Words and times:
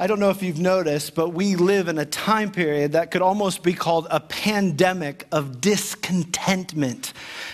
I 0.00 0.06
don't 0.06 0.20
know 0.20 0.30
if 0.30 0.44
you've 0.44 0.60
noticed, 0.60 1.16
but 1.16 1.30
we 1.30 1.56
live 1.56 1.88
in 1.88 1.98
a 1.98 2.04
time 2.04 2.52
period 2.52 2.92
that 2.92 3.10
could 3.10 3.20
almost 3.20 3.64
be 3.64 3.72
called 3.72 4.06
a 4.12 4.20
pandemic 4.20 5.26
of 5.32 5.60
discontentment. 5.60 7.12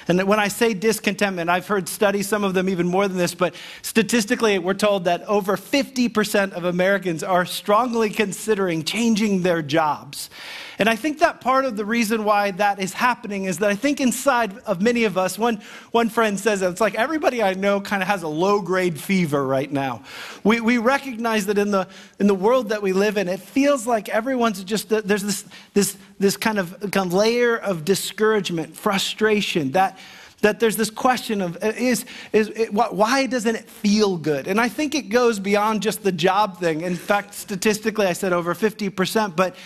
And 0.09 0.23
when 0.25 0.39
I 0.39 0.49
say 0.49 0.75
discontentment, 0.75 1.49
I've 1.49 1.67
heard 1.67 1.89
studies, 1.89 2.29
some 2.29 2.45
of 2.45 2.53
them 2.53 2.69
even 2.69 2.87
more 2.87 3.09
than 3.09 3.17
this, 3.17 3.35
but 3.35 3.55
statistically, 3.81 4.59
we're 4.59 4.75
told 4.75 5.05
that 5.05 5.23
over 5.23 5.57
50% 5.57 6.53
of 6.53 6.67
Americans 6.67 7.23
are 7.23 7.47
strongly 7.47 8.11
considering 8.11 8.85
changing 8.85 9.41
their 9.41 9.63
jobs. 9.63 10.29
And 10.79 10.89
I 10.89 10.97
think 10.97 11.21
that 11.21 11.41
part 11.41 11.65
of 11.65 11.77
the 11.77 11.85
reason 11.85 12.25
why 12.25 12.51
that 12.53 12.81
is 12.81 12.93
happening 12.93 13.45
is 13.45 13.59
that 13.59 13.71
I 13.71 13.75
think 13.75 14.01
inside 14.01 14.59
of 14.61 14.83
many 14.83 15.05
of 15.05 15.17
us, 15.17 15.39
one, 15.39 15.61
one 15.93 16.09
friend 16.09 16.39
says 16.39 16.63
it's 16.63 16.81
like 16.81 16.95
everybody 16.95 17.43
I 17.43 17.55
know 17.55 17.81
kind 17.81 18.03
of 18.03 18.09
has 18.09 18.23
a 18.23 18.29
low 18.29 18.61
grade 18.61 19.01
fever 19.01 19.47
right 19.47 19.71
now. 19.71 20.03
We, 20.43 20.61
we 20.61 20.79
recognize 20.79 21.47
that 21.47 21.59
in 21.59 21.71
the, 21.71 21.89
in 22.19 22.27
the 22.27 22.35
world 22.35 22.71
that 22.71 22.83
we 22.83 22.93
live 22.93 23.17
in, 23.17 23.29
it 23.29 23.41
feels 23.41 23.87
like 23.87 24.09
everyone's 24.09 24.63
just, 24.65 24.89
there's 24.89 25.23
this, 25.23 25.45
this, 25.75 25.97
this 26.19 26.37
kind 26.37 26.59
of, 26.59 26.79
kind 26.81 27.07
of 27.07 27.13
layer 27.13 27.57
of 27.57 27.85
discouragement, 27.85 28.77
frustration, 28.77 29.73
that, 29.73 29.99
that 30.45 30.61
there's 30.61 30.77
this 30.77 30.91
question 30.91 31.41
of 31.41 31.57
uh, 31.63 31.73
is, 31.75 32.05
is 32.35 32.53
why 32.71 33.25
doesn't 33.25 33.57
it 33.57 33.65
feel 33.65 34.19
good? 34.19 34.47
And 34.47 34.61
I 34.61 34.69
think 34.69 34.95
it 34.95 35.09
goes 35.09 35.39
beyond 35.39 35.81
just 35.81 36.03
the 36.03 36.13
job 36.13 36.61
thing. 36.61 36.83
In 36.83 36.97
fact, 36.97 37.33
statistically, 37.33 38.07
I 38.07 38.13
said 38.13 38.35
over 38.35 38.55
50%, 38.55 39.35
but 39.37 39.57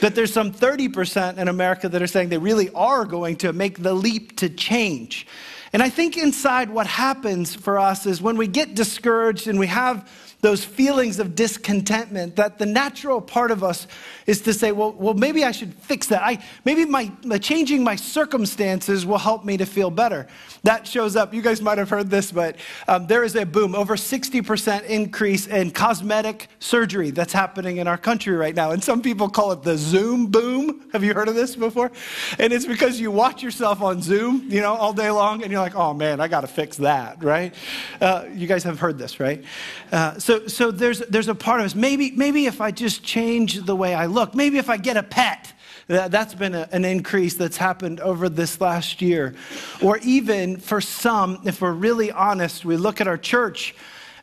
that 0.00 0.14
there's 0.14 0.32
some 0.32 0.52
30% 0.52 1.38
in 1.38 1.48
America 1.48 1.88
that 1.88 2.00
are 2.00 2.06
saying 2.06 2.28
they 2.28 2.38
really 2.38 2.70
are 2.70 3.04
going 3.04 3.34
to 3.38 3.52
make 3.52 3.82
the 3.82 3.92
leap 3.92 4.36
to 4.36 4.48
change. 4.48 5.26
And 5.72 5.82
I 5.82 5.90
think 5.90 6.16
inside 6.16 6.70
what 6.70 6.86
happens 6.86 7.56
for 7.56 7.76
us 7.76 8.06
is 8.06 8.22
when 8.22 8.36
we 8.36 8.46
get 8.46 8.76
discouraged 8.76 9.48
and 9.48 9.58
we 9.58 9.66
have 9.66 10.08
those 10.40 10.64
feelings 10.64 11.18
of 11.18 11.34
discontentment, 11.34 12.36
that 12.36 12.58
the 12.58 12.66
natural 12.66 13.20
part 13.20 13.50
of 13.50 13.64
us 13.64 13.88
is 14.26 14.40
to 14.42 14.52
say, 14.52 14.70
well, 14.70 14.92
well 14.92 15.14
maybe 15.14 15.42
I 15.44 15.50
should 15.50 15.74
fix 15.74 16.06
that. 16.08 16.22
I, 16.22 16.44
maybe 16.64 16.84
my, 16.84 17.10
my 17.24 17.38
changing 17.38 17.82
my 17.82 17.96
circumstances 17.96 19.04
will 19.04 19.18
help 19.18 19.44
me 19.44 19.56
to 19.56 19.66
feel 19.66 19.90
better. 19.90 20.28
That 20.62 20.86
shows 20.86 21.16
up. 21.16 21.34
You 21.34 21.42
guys 21.42 21.60
might 21.60 21.78
have 21.78 21.90
heard 21.90 22.08
this, 22.10 22.30
but 22.30 22.56
um, 22.86 23.06
there 23.06 23.24
is 23.24 23.34
a 23.34 23.44
boom, 23.44 23.74
over 23.74 23.96
60% 23.96 24.84
increase 24.84 25.46
in 25.48 25.72
cosmetic 25.72 26.48
surgery 26.60 27.10
that's 27.10 27.32
happening 27.32 27.78
in 27.78 27.88
our 27.88 27.98
country 27.98 28.36
right 28.36 28.54
now. 28.54 28.70
And 28.70 28.82
some 28.82 29.02
people 29.02 29.28
call 29.28 29.50
it 29.52 29.62
the 29.62 29.76
Zoom 29.76 30.26
boom. 30.26 30.88
Have 30.92 31.02
you 31.02 31.14
heard 31.14 31.28
of 31.28 31.34
this 31.34 31.56
before? 31.56 31.90
And 32.38 32.52
it's 32.52 32.66
because 32.66 33.00
you 33.00 33.10
watch 33.10 33.42
yourself 33.42 33.82
on 33.82 34.02
Zoom, 34.02 34.46
you 34.48 34.60
know, 34.60 34.74
all 34.74 34.92
day 34.92 35.10
long, 35.10 35.42
and 35.42 35.50
you're 35.50 35.60
like, 35.60 35.74
oh 35.74 35.94
man, 35.94 36.20
I 36.20 36.28
got 36.28 36.42
to 36.42 36.46
fix 36.46 36.76
that, 36.78 37.24
right? 37.24 37.54
Uh, 38.00 38.26
you 38.32 38.46
guys 38.46 38.62
have 38.64 38.78
heard 38.78 38.98
this, 38.98 39.18
right? 39.18 39.42
Uh, 39.90 40.18
so 40.28 40.46
so 40.46 40.70
there's, 40.70 40.98
there's 40.98 41.28
a 41.28 41.34
part 41.34 41.60
of 41.60 41.64
us. 41.64 41.74
Maybe, 41.74 42.10
maybe 42.10 42.44
if 42.44 42.60
I 42.60 42.70
just 42.70 43.02
change 43.02 43.62
the 43.62 43.74
way 43.74 43.94
I 43.94 44.04
look, 44.04 44.34
maybe 44.34 44.58
if 44.58 44.68
I 44.68 44.76
get 44.76 44.98
a 44.98 45.02
pet, 45.02 45.54
that's 45.86 46.34
been 46.34 46.54
a, 46.54 46.68
an 46.70 46.84
increase 46.84 47.36
that's 47.36 47.56
happened 47.56 47.98
over 48.00 48.28
this 48.28 48.60
last 48.60 49.00
year. 49.00 49.34
Or 49.82 49.96
even 50.02 50.58
for 50.58 50.82
some, 50.82 51.40
if 51.46 51.62
we're 51.62 51.72
really 51.72 52.12
honest, 52.12 52.66
we 52.66 52.76
look 52.76 53.00
at 53.00 53.08
our 53.08 53.16
church 53.16 53.74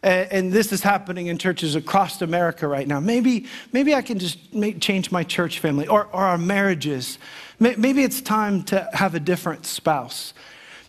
and 0.03 0.53
this 0.53 0.71
is 0.71 0.83
happening 0.83 1.25
in 1.25 1.39
churches 1.39 1.73
across 1.73 2.21
America 2.21 2.67
right 2.67 2.87
now. 2.87 2.99
Maybe, 2.99 3.47
maybe 3.73 3.95
I 3.95 4.03
can 4.03 4.19
just 4.19 4.53
make, 4.53 4.79
change 4.79 5.11
my 5.11 5.23
church 5.23 5.57
family 5.57 5.87
or, 5.87 6.05
or 6.05 6.21
our 6.21 6.37
marriages. 6.37 7.17
Maybe 7.59 8.03
it's 8.03 8.21
time 8.21 8.61
to 8.65 8.87
have 8.93 9.15
a 9.15 9.19
different 9.19 9.65
spouse. 9.65 10.35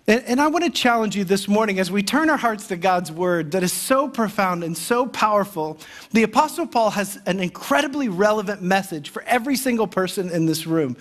And, 0.08 0.22
and, 0.26 0.40
I 0.40 0.46
want 0.46 0.64
to 0.64 0.70
challenge 0.70 1.16
you 1.16 1.24
this 1.24 1.48
morning 1.48 1.80
as 1.80 1.90
we 1.90 2.00
turn 2.00 2.30
our 2.30 2.36
hearts 2.36 2.68
to 2.68 2.76
God's 2.76 3.10
word 3.10 3.50
that 3.50 3.64
is 3.64 3.72
so 3.72 4.06
profound 4.08 4.62
and 4.62 4.78
so 4.78 5.04
powerful. 5.04 5.78
The 6.12 6.22
Apostle 6.22 6.68
Paul 6.68 6.90
has 6.90 7.18
an 7.26 7.40
incredibly 7.40 8.08
relevant 8.08 8.62
message 8.62 9.10
for 9.10 9.24
every 9.24 9.56
single 9.56 9.88
person 9.88 10.30
in 10.30 10.46
this 10.46 10.64
room. 10.64 10.96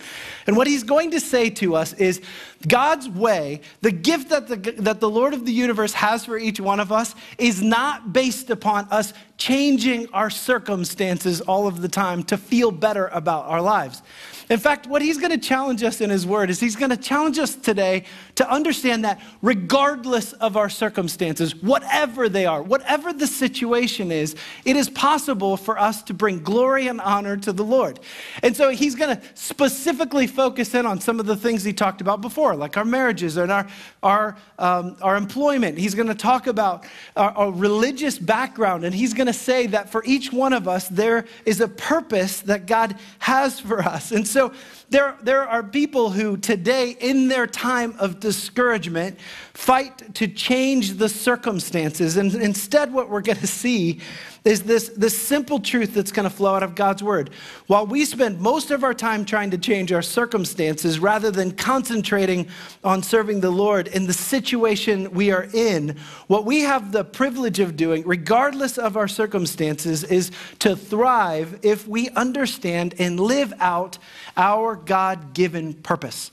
And 0.48 0.56
what 0.56 0.66
he's 0.66 0.82
going 0.82 1.12
to 1.12 1.20
say 1.20 1.50
to 1.50 1.76
us 1.76 1.92
is 1.92 2.20
God's 2.66 3.08
way, 3.08 3.60
the 3.80 3.92
gift 3.92 4.30
that 4.30 4.48
the, 4.48 4.56
that 4.78 4.98
the 4.98 5.08
Lord 5.08 5.34
of 5.34 5.46
the 5.46 5.52
universe 5.52 5.92
has 5.92 6.24
for 6.24 6.36
each 6.36 6.58
one 6.58 6.80
of 6.80 6.90
us, 6.90 7.14
is 7.38 7.62
not 7.62 8.12
based 8.12 8.50
upon 8.50 8.88
us 8.90 9.12
changing 9.38 10.08
our 10.14 10.30
circumstances 10.30 11.40
all 11.42 11.68
of 11.68 11.80
the 11.80 11.88
time 11.88 12.24
to 12.24 12.36
feel 12.36 12.72
better 12.72 13.06
about 13.08 13.44
our 13.44 13.60
lives. 13.60 14.02
In 14.48 14.58
fact, 14.58 14.86
what 14.86 15.02
he's 15.02 15.18
going 15.18 15.32
to 15.32 15.38
challenge 15.38 15.82
us 15.82 16.00
in 16.00 16.08
his 16.08 16.24
word 16.24 16.50
is 16.50 16.60
he's 16.60 16.76
going 16.76 16.90
to 16.90 16.96
challenge 16.96 17.38
us 17.38 17.54
today 17.56 18.04
to 18.36 18.50
understand 18.50 19.04
that 19.04 19.20
regardless 19.42 20.32
of 20.34 20.56
our 20.56 20.68
circumstances, 20.68 21.54
whatever 21.56 22.28
they 22.28 22.46
are, 22.46 22.62
whatever 22.62 23.12
the 23.12 23.26
situation 23.26 24.10
is, 24.10 24.36
it 24.64 24.76
is 24.76 24.88
possible 24.88 25.56
for 25.56 25.78
us 25.78 26.02
to 26.04 26.14
bring 26.14 26.42
glory 26.42 26.86
and 26.86 27.00
honor 27.00 27.36
to 27.36 27.52
the 27.52 27.64
Lord. 27.64 28.00
And 28.42 28.56
so 28.56 28.70
he's 28.70 28.94
going 28.94 29.16
to 29.16 29.22
specifically 29.34 30.26
focus 30.26 30.74
in 30.74 30.86
on 30.86 31.00
some 31.00 31.18
of 31.18 31.26
the 31.26 31.36
things 31.36 31.64
he 31.64 31.72
talked 31.72 32.00
about 32.00 32.20
before, 32.20 32.54
like 32.54 32.76
our 32.76 32.84
marriages 32.84 33.36
and 33.36 33.50
our, 33.50 33.66
our, 34.02 34.36
um, 34.58 34.96
our 35.02 35.16
employment. 35.16 35.76
He's 35.76 35.94
going 35.94 36.08
to 36.08 36.14
talk 36.14 36.46
about 36.46 36.84
our, 37.16 37.30
our 37.32 37.52
religious 37.52 38.18
background, 38.18 38.84
and 38.84 38.94
he's 38.94 39.12
going 39.12 39.26
to 39.26 39.32
say 39.32 39.66
that 39.68 39.90
for 39.90 40.04
each 40.04 40.32
one 40.32 40.52
of 40.52 40.68
us, 40.68 40.88
there 40.88 41.24
is 41.44 41.60
a 41.60 41.68
purpose 41.68 42.40
that 42.42 42.66
God 42.66 42.96
has 43.18 43.58
for 43.58 43.82
us. 43.82 44.12
And 44.12 44.26
so 44.26 44.36
so 44.36 44.52
there, 44.88 45.16
there 45.22 45.42
are 45.42 45.62
people 45.62 46.10
who 46.10 46.36
today, 46.36 46.96
in 47.00 47.28
their 47.28 47.46
time 47.46 47.94
of 47.98 48.20
discouragement, 48.20 49.18
fight 49.52 50.14
to 50.14 50.28
change 50.28 50.94
the 50.94 51.08
circumstances. 51.08 52.16
And 52.16 52.34
instead, 52.34 52.92
what 52.92 53.08
we're 53.08 53.22
going 53.22 53.38
to 53.38 53.46
see 53.46 54.00
is 54.46 54.62
this, 54.62 54.90
this 54.90 55.20
simple 55.20 55.58
truth 55.58 55.92
that's 55.92 56.12
going 56.12 56.28
to 56.28 56.34
flow 56.34 56.54
out 56.54 56.62
of 56.62 56.76
God's 56.76 57.02
word. 57.02 57.30
While 57.66 57.86
we 57.86 58.04
spend 58.04 58.40
most 58.40 58.70
of 58.70 58.84
our 58.84 58.94
time 58.94 59.24
trying 59.24 59.50
to 59.50 59.58
change 59.58 59.92
our 59.92 60.02
circumstances 60.02 61.00
rather 61.00 61.32
than 61.32 61.50
concentrating 61.50 62.48
on 62.84 63.02
serving 63.02 63.40
the 63.40 63.50
Lord 63.50 63.88
in 63.88 64.06
the 64.06 64.12
situation 64.12 65.10
we 65.10 65.32
are 65.32 65.48
in, 65.52 65.96
what 66.28 66.44
we 66.44 66.60
have 66.60 66.92
the 66.92 67.04
privilege 67.04 67.58
of 67.58 67.76
doing, 67.76 68.04
regardless 68.06 68.78
of 68.78 68.96
our 68.96 69.08
circumstances, 69.08 70.04
is 70.04 70.30
to 70.60 70.76
thrive 70.76 71.58
if 71.62 71.88
we 71.88 72.08
understand 72.10 72.94
and 73.00 73.18
live 73.18 73.52
out 73.58 73.98
our 74.36 74.76
God 74.76 75.34
given 75.34 75.74
purpose. 75.74 76.30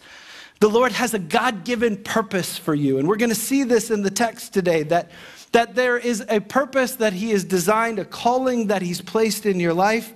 The 0.60 0.70
Lord 0.70 0.94
has 0.94 1.14
a 1.14 1.20
God 1.20 1.66
given 1.66 1.98
purpose 1.98 2.58
for 2.58 2.74
you. 2.74 2.98
And 2.98 3.06
we're 3.06 3.18
going 3.18 3.28
to 3.28 3.36
see 3.36 3.64
this 3.64 3.92
in 3.92 4.02
the 4.02 4.10
text 4.10 4.54
today 4.54 4.84
that 4.84 5.12
that 5.54 5.76
there 5.76 5.98
is 5.98 6.26
a 6.30 6.42
purpose 6.42 6.96
that 6.96 7.14
He 7.14 7.30
has 7.32 7.44
designed, 7.44 8.00
a 8.00 8.06
calling 8.06 8.68
that 8.68 8.82
He's 8.82 9.02
placed 9.02 9.46
in 9.46 9.60
your 9.60 9.74
life. 9.74 10.14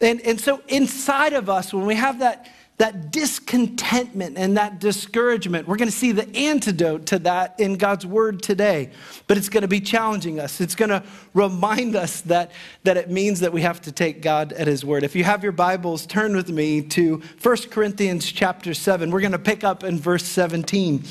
And, 0.00 0.20
and 0.22 0.40
so, 0.40 0.62
inside 0.68 1.32
of 1.32 1.50
us, 1.50 1.72
when 1.72 1.86
we 1.86 1.94
have 1.96 2.20
that, 2.20 2.50
that 2.78 3.10
discontentment 3.10 4.36
and 4.36 4.56
that 4.58 4.78
discouragement, 4.78 5.66
we're 5.66 5.76
going 5.76 5.90
to 5.90 5.96
see 5.96 6.12
the 6.12 6.28
antidote 6.36 7.06
to 7.06 7.18
that 7.20 7.58
in 7.58 7.76
God's 7.76 8.04
word 8.04 8.42
today. 8.42 8.90
But 9.26 9.38
it's 9.38 9.48
going 9.48 9.62
to 9.62 9.68
be 9.68 9.80
challenging 9.80 10.38
us. 10.38 10.60
It's 10.60 10.74
going 10.74 10.90
to 10.90 11.02
remind 11.32 11.96
us 11.96 12.20
that, 12.22 12.52
that 12.84 12.96
it 12.96 13.10
means 13.10 13.40
that 13.40 13.52
we 13.52 13.62
have 13.62 13.80
to 13.82 13.92
take 13.92 14.20
God 14.20 14.52
at 14.52 14.66
his 14.66 14.84
word. 14.84 15.02
If 15.02 15.16
you 15.16 15.24
have 15.24 15.42
your 15.42 15.52
Bibles, 15.52 16.06
turn 16.06 16.36
with 16.36 16.50
me 16.50 16.82
to 16.82 17.22
1 17.42 17.56
Corinthians 17.70 18.30
chapter 18.30 18.74
7. 18.74 19.10
We're 19.10 19.20
going 19.20 19.32
to 19.32 19.38
pick 19.38 19.64
up 19.64 19.82
in 19.82 19.98
verse 19.98 20.24
17. 20.24 21.02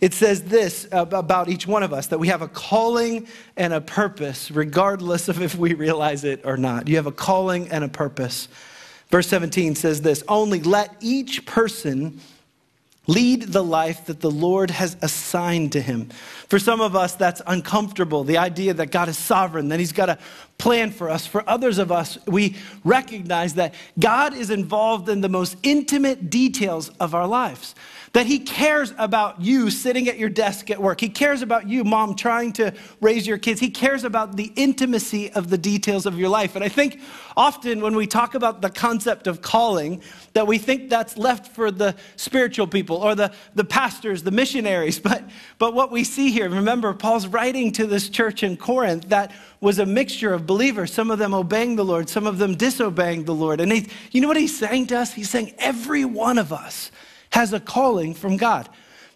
It 0.00 0.14
says 0.14 0.42
this 0.42 0.88
about 0.92 1.48
each 1.48 1.66
one 1.66 1.82
of 1.82 1.92
us 1.92 2.06
that 2.06 2.18
we 2.18 2.28
have 2.28 2.40
a 2.40 2.48
calling 2.48 3.26
and 3.56 3.74
a 3.74 3.80
purpose, 3.82 4.50
regardless 4.50 5.28
of 5.28 5.42
if 5.42 5.54
we 5.54 5.74
realize 5.74 6.24
it 6.24 6.40
or 6.44 6.56
not. 6.56 6.88
You 6.88 6.96
have 6.96 7.06
a 7.06 7.12
calling 7.12 7.68
and 7.68 7.84
a 7.84 7.88
purpose. 7.88 8.48
Verse 9.10 9.26
17 9.28 9.74
says 9.74 10.00
this 10.00 10.24
Only 10.26 10.60
let 10.62 10.94
each 11.00 11.44
person 11.44 12.20
lead 13.06 13.42
the 13.42 13.64
life 13.64 14.06
that 14.06 14.20
the 14.20 14.30
Lord 14.30 14.70
has 14.70 14.96
assigned 15.02 15.72
to 15.72 15.80
him. 15.80 16.10
For 16.48 16.58
some 16.58 16.80
of 16.80 16.94
us, 16.94 17.14
that's 17.14 17.42
uncomfortable, 17.46 18.24
the 18.24 18.38
idea 18.38 18.74
that 18.74 18.90
God 18.90 19.08
is 19.08 19.16
sovereign, 19.16 19.68
that 19.68 19.78
He's 19.78 19.92
got 19.92 20.08
a 20.08 20.18
plan 20.60 20.90
for 20.90 21.08
us. 21.08 21.26
For 21.26 21.48
others 21.48 21.78
of 21.78 21.90
us, 21.90 22.18
we 22.26 22.56
recognize 22.84 23.54
that 23.54 23.74
God 23.98 24.34
is 24.34 24.50
involved 24.50 25.08
in 25.08 25.22
the 25.22 25.28
most 25.28 25.56
intimate 25.62 26.28
details 26.28 26.90
of 27.00 27.14
our 27.14 27.26
lives. 27.26 27.74
That 28.12 28.26
he 28.26 28.40
cares 28.40 28.92
about 28.98 29.40
you 29.40 29.70
sitting 29.70 30.08
at 30.08 30.18
your 30.18 30.28
desk 30.28 30.68
at 30.70 30.82
work. 30.82 31.00
He 31.00 31.08
cares 31.08 31.42
about 31.42 31.68
you, 31.68 31.84
mom, 31.84 32.16
trying 32.16 32.52
to 32.54 32.74
raise 33.00 33.24
your 33.24 33.38
kids. 33.38 33.60
He 33.60 33.70
cares 33.70 34.02
about 34.02 34.36
the 34.36 34.52
intimacy 34.56 35.30
of 35.30 35.48
the 35.48 35.56
details 35.56 36.06
of 36.06 36.18
your 36.18 36.28
life. 36.28 36.56
And 36.56 36.64
I 36.64 36.68
think 36.68 37.00
often 37.36 37.80
when 37.80 37.94
we 37.94 38.08
talk 38.08 38.34
about 38.34 38.62
the 38.62 38.70
concept 38.70 39.28
of 39.28 39.42
calling, 39.42 40.02
that 40.32 40.46
we 40.46 40.58
think 40.58 40.90
that's 40.90 41.16
left 41.16 41.48
for 41.48 41.70
the 41.70 41.94
spiritual 42.16 42.66
people 42.66 42.96
or 42.96 43.14
the, 43.14 43.32
the 43.54 43.64
pastors, 43.64 44.22
the 44.22 44.30
missionaries. 44.30 45.00
But, 45.10 45.24
but 45.58 45.74
what 45.74 45.90
we 45.90 46.04
see 46.04 46.30
here, 46.30 46.48
remember, 46.48 46.92
Paul's 46.92 47.26
writing 47.26 47.72
to 47.72 47.86
this 47.86 48.08
church 48.08 48.44
in 48.44 48.56
Corinth 48.56 49.08
that 49.08 49.32
was 49.60 49.80
a 49.80 49.86
mixture 49.86 50.32
of 50.32 50.46
believers, 50.46 50.92
some 50.92 51.10
of 51.10 51.18
them 51.18 51.34
obeying 51.34 51.74
the 51.74 51.84
Lord, 51.84 52.08
some 52.08 52.28
of 52.28 52.38
them 52.38 52.54
disobeying 52.54 53.24
the 53.24 53.34
Lord. 53.34 53.60
And 53.60 53.72
he, 53.72 53.88
you 54.12 54.20
know 54.20 54.28
what 54.28 54.36
he's 54.36 54.56
saying 54.56 54.86
to 54.88 54.98
us? 54.98 55.12
He's 55.12 55.30
saying 55.30 55.54
every 55.58 56.04
one 56.04 56.38
of 56.38 56.52
us 56.52 56.92
has 57.32 57.52
a 57.52 57.58
calling 57.58 58.14
from 58.14 58.36
God. 58.36 58.68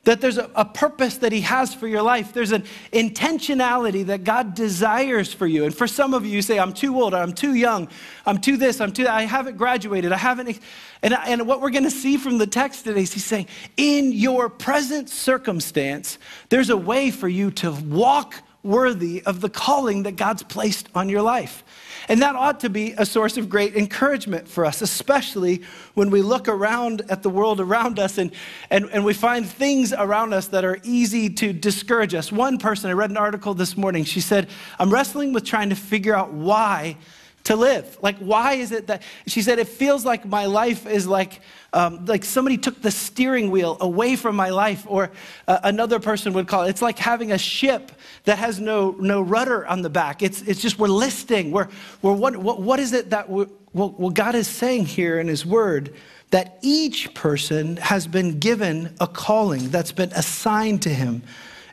That 0.04 0.20
there's 0.20 0.38
a, 0.38 0.50
a, 0.54 0.64
purpose 0.64 1.18
that 1.18 1.32
He 1.32 1.40
has 1.42 1.74
for 1.74 1.88
your 1.88 2.02
life. 2.02 2.32
There's 2.32 2.52
an 2.52 2.64
intentionality 2.92 4.06
that 4.06 4.24
God 4.24 4.54
desires 4.54 5.32
for 5.32 5.46
you. 5.46 5.64
And 5.64 5.74
for 5.74 5.86
some 5.86 6.14
of 6.14 6.24
you, 6.24 6.32
you 6.32 6.42
say, 6.42 6.58
I'm 6.58 6.72
too 6.72 7.00
old, 7.00 7.14
I'm 7.14 7.32
too 7.32 7.54
young, 7.54 7.88
I'm 8.26 8.38
too 8.38 8.56
this, 8.56 8.80
I'm 8.80 8.92
too 8.92 9.04
that, 9.04 9.14
I 9.14 9.22
haven't 9.22 9.56
graduated, 9.56 10.12
I 10.12 10.18
haven't. 10.18 10.60
And, 11.02 11.14
and 11.14 11.46
what 11.46 11.60
we're 11.60 11.70
going 11.70 11.84
to 11.84 11.90
see 11.90 12.16
from 12.16 12.38
the 12.38 12.46
text 12.46 12.84
today 12.84 13.02
is 13.02 13.12
He's 13.12 13.24
saying, 13.24 13.48
in 13.76 14.12
your 14.12 14.48
present 14.48 15.08
circumstance, 15.08 16.18
there's 16.50 16.70
a 16.70 16.76
way 16.76 17.10
for 17.10 17.28
you 17.28 17.50
to 17.52 17.72
walk 17.72 18.34
worthy 18.64 19.22
of 19.26 19.40
the 19.40 19.48
calling 19.48 20.02
that 20.04 20.16
God's 20.16 20.42
placed 20.42 20.88
on 20.94 21.08
your 21.08 21.22
life. 21.22 21.62
And 22.08 22.20
that 22.22 22.34
ought 22.34 22.60
to 22.60 22.68
be 22.68 22.92
a 22.98 23.06
source 23.06 23.36
of 23.36 23.48
great 23.48 23.76
encouragement 23.76 24.48
for 24.48 24.64
us, 24.64 24.82
especially 24.82 25.62
when 25.94 26.10
we 26.10 26.22
look 26.22 26.48
around 26.48 27.02
at 27.08 27.22
the 27.22 27.30
world 27.30 27.60
around 27.60 27.98
us 27.98 28.18
and, 28.18 28.32
and, 28.70 28.90
and 28.90 29.04
we 29.04 29.14
find 29.14 29.46
things 29.46 29.92
around 29.92 30.32
us 30.32 30.48
that 30.48 30.64
are 30.64 30.78
easy 30.82 31.30
to 31.30 31.52
discourage 31.52 32.14
us. 32.14 32.32
One 32.32 32.58
person, 32.58 32.90
I 32.90 32.94
read 32.94 33.10
an 33.10 33.16
article 33.16 33.54
this 33.54 33.76
morning, 33.76 34.04
she 34.04 34.20
said, 34.20 34.48
I'm 34.78 34.92
wrestling 34.92 35.32
with 35.32 35.44
trying 35.44 35.70
to 35.70 35.76
figure 35.76 36.14
out 36.14 36.32
why 36.32 36.96
to 37.44 37.56
live. 37.56 37.98
Like, 38.00 38.16
why 38.18 38.54
is 38.54 38.72
it 38.72 38.86
that, 38.86 39.02
she 39.26 39.42
said, 39.42 39.58
it 39.58 39.68
feels 39.68 40.04
like 40.04 40.24
my 40.24 40.46
life 40.46 40.86
is 40.86 41.06
like, 41.06 41.40
um, 41.72 42.04
like 42.06 42.24
somebody 42.24 42.56
took 42.56 42.80
the 42.80 42.90
steering 42.90 43.50
wheel 43.50 43.76
away 43.80 44.16
from 44.16 44.34
my 44.34 44.48
life, 44.48 44.86
or 44.88 45.10
uh, 45.46 45.58
another 45.62 46.00
person 46.00 46.32
would 46.32 46.48
call 46.48 46.64
it, 46.64 46.70
it's 46.70 46.82
like 46.82 46.98
having 46.98 47.32
a 47.32 47.38
ship 47.38 47.92
that 48.24 48.38
has 48.38 48.58
no, 48.58 48.92
no 48.98 49.20
rudder 49.20 49.66
on 49.66 49.82
the 49.82 49.90
back. 49.90 50.22
It's, 50.22 50.40
it's 50.42 50.60
just, 50.60 50.78
we're 50.78 50.88
listing. 50.88 51.50
We're, 51.50 51.68
we're 52.00 52.14
what, 52.14 52.36
what, 52.36 52.60
what 52.60 52.80
is 52.80 52.92
it 52.92 53.10
that, 53.10 53.28
well, 53.28 53.46
well, 53.72 54.10
God 54.10 54.34
is 54.34 54.48
saying 54.48 54.86
here 54.86 55.20
in 55.20 55.28
His 55.28 55.44
Word 55.44 55.94
that 56.30 56.58
each 56.62 57.12
person 57.14 57.76
has 57.76 58.06
been 58.06 58.38
given 58.40 58.94
a 59.00 59.06
calling 59.06 59.68
that's 59.70 59.92
been 59.92 60.10
assigned 60.12 60.82
to 60.82 60.88
him 60.88 61.22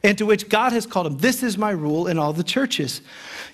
and 0.03 0.17
to 0.17 0.25
which 0.25 0.49
God 0.49 0.71
has 0.71 0.85
called 0.85 1.07
him. 1.07 1.17
This 1.17 1.43
is 1.43 1.57
my 1.57 1.71
rule 1.71 2.07
in 2.07 2.17
all 2.17 2.33
the 2.33 2.43
churches. 2.43 3.01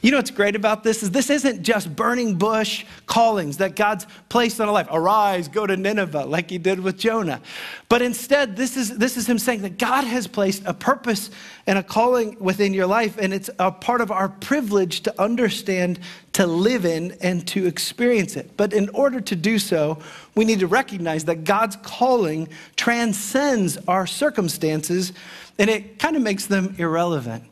You 0.01 0.11
know 0.11 0.17
what's 0.17 0.31
great 0.31 0.55
about 0.55 0.83
this 0.83 1.03
is 1.03 1.11
this 1.11 1.29
isn't 1.29 1.63
just 1.63 1.95
burning 1.95 2.35
bush 2.35 2.85
callings 3.05 3.57
that 3.57 3.75
God's 3.75 4.05
placed 4.29 4.61
on 4.61 4.67
a 4.67 4.71
life. 4.71 4.87
Arise, 4.91 5.47
go 5.47 5.65
to 5.65 5.75
Nineveh, 5.75 6.25
like 6.25 6.49
he 6.49 6.57
did 6.57 6.79
with 6.79 6.97
Jonah. 6.97 7.41
But 7.89 8.01
instead, 8.01 8.55
this 8.55 8.77
is, 8.77 8.97
this 8.97 9.17
is 9.17 9.27
him 9.27 9.39
saying 9.39 9.63
that 9.63 9.77
God 9.77 10.03
has 10.03 10.27
placed 10.27 10.63
a 10.65 10.73
purpose 10.73 11.29
and 11.65 11.77
a 11.77 11.83
calling 11.83 12.37
within 12.39 12.73
your 12.73 12.85
life, 12.85 13.17
and 13.17 13.33
it's 13.33 13.49
a 13.59 13.71
part 13.71 14.01
of 14.01 14.11
our 14.11 14.29
privilege 14.29 15.01
to 15.01 15.21
understand, 15.21 15.99
to 16.33 16.45
live 16.45 16.85
in, 16.85 17.11
and 17.21 17.45
to 17.47 17.65
experience 17.65 18.37
it. 18.37 18.55
But 18.55 18.71
in 18.71 18.89
order 18.89 19.19
to 19.19 19.35
do 19.35 19.59
so, 19.59 19.99
we 20.35 20.45
need 20.45 20.59
to 20.59 20.67
recognize 20.67 21.25
that 21.25 21.43
God's 21.43 21.75
calling 21.77 22.47
transcends 22.75 23.77
our 23.87 24.05
circumstances, 24.07 25.11
and 25.59 25.69
it 25.69 25.99
kind 25.99 26.15
of 26.15 26.21
makes 26.21 26.45
them 26.45 26.75
irrelevant. 26.77 27.43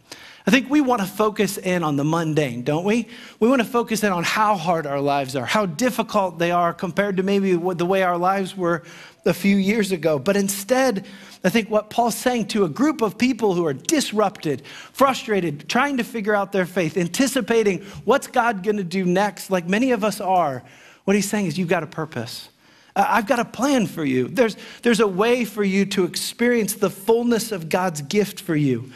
I 0.47 0.51
think 0.51 0.69
we 0.69 0.79
want 0.79 1.01
to 1.01 1.07
focus 1.07 1.57
in 1.57 1.81
on 1.81 1.95
the 1.95 2.03
mundane, 2.03 2.61
don't 2.61 2.85
we? 2.85 3.07
We 3.39 3.49
want 3.49 3.63
to 3.63 3.67
focus 3.67 4.03
in 4.03 4.11
on 4.11 4.23
how 4.23 4.55
hard 4.55 4.85
our 4.85 5.01
lives 5.01 5.35
are, 5.35 5.45
how 5.45 5.65
difficult 5.65 6.37
they 6.37 6.51
are 6.51 6.71
compared 6.71 7.17
to 7.17 7.23
maybe 7.23 7.53
the 7.53 7.85
way 7.85 8.03
our 8.03 8.17
lives 8.17 8.55
were 8.55 8.83
a 9.25 9.33
few 9.33 9.55
years 9.57 9.91
ago. 9.91 10.19
But 10.19 10.37
instead, 10.37 11.07
I 11.43 11.49
think 11.49 11.71
what 11.71 11.89
Paul's 11.89 12.15
saying 12.15 12.47
to 12.49 12.63
a 12.63 12.69
group 12.69 13.01
of 13.01 13.17
people 13.17 13.55
who 13.55 13.65
are 13.65 13.73
disrupted, 13.73 14.63
frustrated, 14.67 15.67
trying 15.67 15.97
to 15.97 16.03
figure 16.03 16.35
out 16.35 16.51
their 16.51 16.67
faith, 16.67 16.95
anticipating 16.95 17.81
what's 18.03 18.27
God 18.27 18.61
going 18.61 18.77
to 18.77 18.83
do 18.83 19.03
next, 19.03 19.49
like 19.49 19.67
many 19.67 19.91
of 19.93 20.03
us 20.03 20.21
are, 20.21 20.61
what 21.05 21.15
he's 21.15 21.27
saying 21.27 21.47
is 21.47 21.57
you've 21.57 21.69
got 21.69 21.81
a 21.81 21.87
purpose. 21.87 22.49
Uh, 22.95 23.05
I've 23.07 23.27
got 23.27 23.39
a 23.39 23.45
plan 23.45 23.87
for 23.87 24.05
you. 24.05 24.27
There's, 24.27 24.55
there's 24.81 24.99
a 24.99 25.07
way 25.07 25.45
for 25.45 25.63
you 25.63 25.85
to 25.87 26.05
experience 26.05 26.75
the 26.75 26.89
fullness 26.89 27.51
of 27.51 27.69
God's 27.69 28.01
gift 28.01 28.39
for 28.39 28.55
you. 28.55 28.91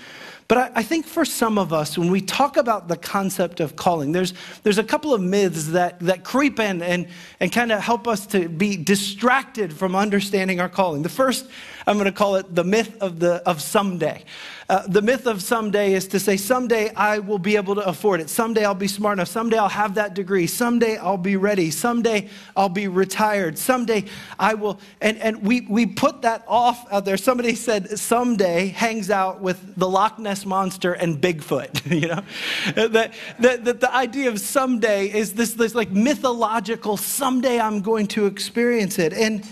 But 0.50 0.58
I, 0.58 0.72
I, 0.80 0.84
think 0.84 1.06
for 1.06 1.26
some 1.26 1.60
of 1.60 1.72
us, 1.72 1.96
when 1.96 2.10
we 2.10 2.22
talk 2.22 2.58
about 2.58 2.88
the 2.88 2.98
concept 2.98 3.60
of 3.60 3.76
calling, 3.76 4.14
there's, 4.14 4.34
there's 4.64 4.80
a 4.80 4.84
couple 4.84 5.14
of 5.14 5.22
myths 5.22 5.68
that, 5.68 6.00
that 6.00 6.24
creep 6.24 6.60
in 6.60 6.82
and, 6.82 7.08
and 7.40 7.52
kind 7.52 7.72
of 7.72 7.82
help 7.82 8.08
us 8.08 8.26
to 8.28 8.50
be 8.50 8.76
distracted 8.76 9.72
from 9.72 9.96
understanding 9.96 10.60
our 10.60 10.68
calling. 10.68 11.04
The 11.04 11.10
first, 11.10 11.48
I'm 11.86 11.98
going 11.98 12.06
to 12.06 12.12
call 12.12 12.36
it 12.36 12.54
the 12.54 12.64
myth 12.64 12.98
of, 13.00 13.20
the, 13.20 13.48
of 13.48 13.62
someday. 13.62 14.24
Uh, 14.70 14.86
the 14.88 15.02
myth 15.02 15.26
of 15.26 15.42
someday 15.42 15.94
is 15.94 16.08
to 16.08 16.20
say, 16.20 16.38
someday 16.38 16.94
I 16.96 17.20
will 17.20 17.40
be 17.40 17.56
able 17.56 17.76
to 17.76 17.82
afford 17.82 18.20
it. 18.20 18.30
Someday 18.30 18.66
I'll 18.66 18.76
be 18.76 18.88
smart 18.88 19.18
enough. 19.18 19.28
Someday 19.28 19.58
I'll 19.58 19.68
have 19.68 19.96
that 19.96 20.14
degree. 20.14 20.46
Someday 20.46 20.98
I'll 20.98 21.18
be 21.18 21.38
ready. 21.38 21.72
Someday 21.72 22.30
I'll 22.56 22.70
be 22.70 22.88
retired. 22.88 23.58
Someday 23.58 24.06
I 24.38 24.54
will. 24.54 24.80
And, 25.02 25.18
and 25.18 25.42
we, 25.44 25.62
we 25.62 25.88
put 25.88 26.22
that 26.24 26.44
off 26.48 26.86
out 26.92 27.06
there. 27.06 27.18
Somebody 27.18 27.56
said 27.56 27.98
someday 27.98 28.68
hangs 28.68 29.10
out 29.10 29.42
with 29.42 29.76
the 29.76 29.90
Loch 29.90 30.20
Ness 30.20 30.39
Monster 30.46 30.94
and 30.94 31.20
Bigfoot. 31.20 31.90
you 32.02 32.08
know? 32.08 32.24
that, 32.88 33.14
that, 33.40 33.66
that 33.66 33.80
the 33.80 33.94
idea 33.94 34.30
of 34.30 34.40
someday 34.40 35.12
is 35.12 35.34
this, 35.34 35.54
this 35.54 35.76
like 35.76 35.92
mythological, 35.92 36.98
someday 36.98 37.60
I'm 37.60 37.82
going 37.82 38.08
to 38.08 38.26
experience 38.26 39.00
it. 39.00 39.14
And 39.14 39.44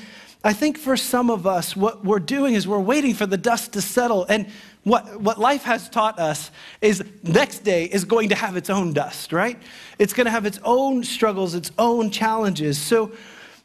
I 0.43 0.53
think 0.53 0.77
for 0.77 0.95
some 0.95 1.29
of 1.29 1.45
us, 1.45 1.75
what 1.75 2.05
we're 2.05 2.19
doing 2.19 2.53
is 2.53 2.67
we're 2.67 2.79
waiting 2.79 3.13
for 3.13 3.25
the 3.25 3.37
dust 3.37 3.73
to 3.73 3.81
settle. 3.81 4.25
And 4.29 4.47
what, 4.83 5.19
what 5.19 5.37
life 5.37 5.63
has 5.63 5.89
taught 5.89 6.19
us 6.19 6.51
is 6.81 7.03
next 7.23 7.59
day 7.59 7.85
is 7.85 8.05
going 8.05 8.29
to 8.29 8.35
have 8.35 8.55
its 8.55 8.69
own 8.69 8.93
dust, 8.93 9.33
right? 9.33 9.61
It's 9.99 10.13
going 10.13 10.25
to 10.25 10.31
have 10.31 10.45
its 10.45 10.59
own 10.63 11.03
struggles, 11.03 11.55
its 11.55 11.71
own 11.77 12.11
challenges. 12.11 12.77
So 12.77 13.11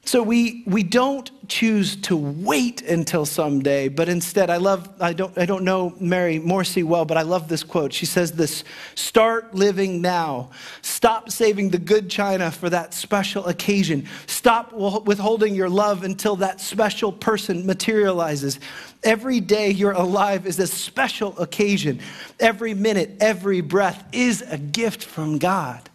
so 0.05 0.21
we, 0.21 0.65
we 0.67 0.83
don't 0.83 1.31
choose 1.49 1.95
to 1.95 2.17
wait 2.17 2.83
until 2.83 3.25
someday, 3.25 3.87
but 3.89 4.09
instead, 4.09 4.51
I 4.51 4.57
love, 4.57 4.89
I 5.01 5.13
don't, 5.13 5.37
I 5.39 5.47
don't 5.47 5.63
know 5.63 5.95
Mary 6.01 6.41
Morrissey 6.41 6.83
well, 6.83 7.05
but 7.05 7.17
I 7.17 7.23
love 7.23 7.47
this 7.47 7.63
quote. 7.63 7.93
She 7.93 8.05
says 8.05 8.33
this 8.33 8.65
start 8.97 9.55
living 9.55 10.03
now. 10.03 10.51
Stop 10.83 11.31
saving 11.31 11.71
the 11.71 11.79
good 11.79 12.11
china 12.11 12.51
for 12.51 12.69
that 12.71 12.95
special 12.95 13.47
occasion. 13.47 14.09
Stop 14.27 14.73
withholding 14.73 15.55
your 15.55 15.71
love 15.71 16.03
until 16.03 16.35
that 16.37 16.61
special 16.61 17.13
person 17.13 17.65
materializes. 17.65 18.59
Every 19.05 19.39
day 19.39 19.71
you're 19.71 19.93
alive 19.93 20.47
is 20.47 20.59
a 20.59 20.67
special 20.67 21.39
occasion. 21.39 22.01
Every 22.41 22.75
minute, 22.75 23.19
every 23.21 23.61
breath 23.61 24.05
is 24.13 24.43
a 24.43 24.59
gift 24.59 25.05
from 25.05 25.39
God. 25.39 25.89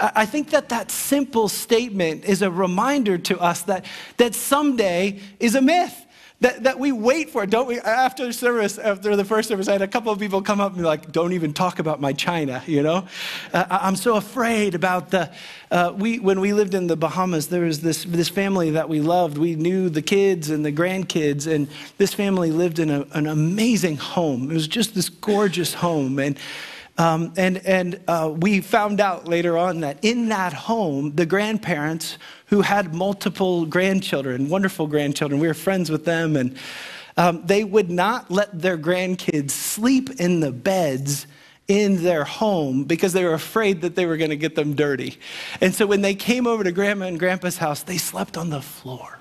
I 0.00 0.26
think 0.26 0.50
that 0.50 0.70
that 0.70 0.90
simple 0.90 1.48
statement 1.48 2.24
is 2.24 2.42
a 2.42 2.50
reminder 2.50 3.18
to 3.18 3.38
us 3.38 3.62
that, 3.62 3.84
that 4.16 4.34
someday 4.34 5.20
is 5.38 5.54
a 5.54 5.60
myth. 5.60 6.06
That, 6.40 6.62
that 6.62 6.78
we 6.78 6.90
wait 6.90 7.28
for 7.28 7.44
don't 7.44 7.66
we? 7.66 7.78
After 7.80 8.32
service, 8.32 8.78
after 8.78 9.14
the 9.14 9.26
first 9.26 9.46
service, 9.48 9.68
I 9.68 9.72
had 9.72 9.82
a 9.82 9.88
couple 9.88 10.10
of 10.10 10.18
people 10.18 10.40
come 10.40 10.58
up 10.58 10.72
and 10.72 10.78
be 10.78 10.86
like, 10.86 11.12
don't 11.12 11.34
even 11.34 11.52
talk 11.52 11.80
about 11.80 12.00
my 12.00 12.14
China, 12.14 12.62
you 12.66 12.82
know? 12.82 13.06
Uh, 13.52 13.66
I'm 13.68 13.94
so 13.94 14.16
afraid 14.16 14.74
about 14.74 15.10
the, 15.10 15.30
uh, 15.70 15.92
we, 15.94 16.18
when 16.18 16.40
we 16.40 16.54
lived 16.54 16.72
in 16.72 16.86
the 16.86 16.96
Bahamas, 16.96 17.48
there 17.48 17.64
was 17.64 17.80
this, 17.80 18.04
this 18.04 18.30
family 18.30 18.70
that 18.70 18.88
we 18.88 19.02
loved. 19.02 19.36
We 19.36 19.54
knew 19.54 19.90
the 19.90 20.00
kids 20.00 20.48
and 20.48 20.64
the 20.64 20.72
grandkids, 20.72 21.46
and 21.46 21.68
this 21.98 22.14
family 22.14 22.50
lived 22.50 22.78
in 22.78 22.88
a, 22.88 23.06
an 23.12 23.26
amazing 23.26 23.98
home. 23.98 24.50
It 24.50 24.54
was 24.54 24.66
just 24.66 24.94
this 24.94 25.10
gorgeous 25.10 25.74
home. 25.74 26.18
And 26.18 26.38
um, 27.00 27.32
and 27.38 27.56
and 27.66 27.98
uh, 28.08 28.30
we 28.40 28.60
found 28.60 29.00
out 29.00 29.26
later 29.26 29.56
on 29.56 29.80
that 29.80 29.98
in 30.02 30.28
that 30.28 30.52
home, 30.52 31.16
the 31.16 31.24
grandparents 31.24 32.18
who 32.46 32.60
had 32.60 32.94
multiple 32.94 33.64
grandchildren, 33.64 34.50
wonderful 34.50 34.86
grandchildren, 34.86 35.40
we 35.40 35.46
were 35.48 35.54
friends 35.54 35.90
with 35.90 36.04
them, 36.04 36.36
and 36.36 36.58
um, 37.16 37.42
they 37.46 37.64
would 37.64 37.90
not 37.90 38.30
let 38.30 38.60
their 38.60 38.76
grandkids 38.76 39.52
sleep 39.52 40.10
in 40.20 40.40
the 40.40 40.52
beds 40.52 41.26
in 41.68 42.02
their 42.02 42.24
home 42.24 42.84
because 42.84 43.14
they 43.14 43.24
were 43.24 43.32
afraid 43.32 43.80
that 43.80 43.94
they 43.94 44.04
were 44.04 44.18
going 44.18 44.30
to 44.30 44.36
get 44.36 44.54
them 44.54 44.74
dirty. 44.74 45.18
And 45.62 45.74
so 45.74 45.86
when 45.86 46.02
they 46.02 46.14
came 46.14 46.46
over 46.46 46.62
to 46.64 46.72
grandma 46.72 47.06
and 47.06 47.18
grandpa's 47.18 47.56
house, 47.56 47.82
they 47.82 47.96
slept 47.96 48.36
on 48.36 48.50
the 48.50 48.60
floor. 48.60 49.19